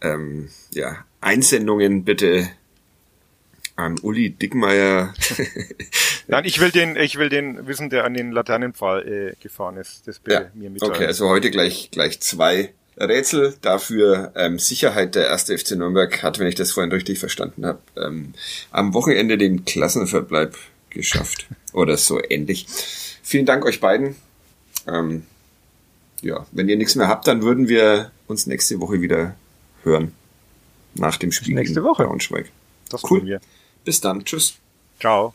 [0.00, 2.48] Ähm, ja, Einsendungen bitte
[3.74, 5.12] an Uli Dickmeier.
[6.28, 10.06] Nein, ich will den, ich will den wissen, der an den Laternenpfahl äh, gefahren ist.
[10.06, 10.94] Das bitte ja, mir mitteilen.
[10.94, 13.54] okay, also heute gleich gleich zwei Rätsel.
[13.62, 17.80] Dafür ähm, Sicherheit der erste FC Nürnberg hat, wenn ich das vorhin richtig verstanden habe,
[17.96, 18.34] ähm,
[18.70, 20.54] am Wochenende den Klassenverbleib
[20.90, 22.66] geschafft oder so ähnlich.
[23.22, 24.16] Vielen Dank euch beiden.
[24.86, 25.24] Ähm,
[26.20, 29.34] ja, wenn ihr nichts mehr habt, dann würden wir uns nächste Woche wieder
[29.82, 30.12] hören.
[30.94, 32.04] Nach dem Spiel nächste Woche.
[32.04, 32.50] Braunschweig.
[32.90, 33.24] das cool.
[33.24, 33.40] wir.
[33.84, 34.24] Bis dann.
[34.24, 34.56] Tschüss.
[35.00, 35.34] Ciao.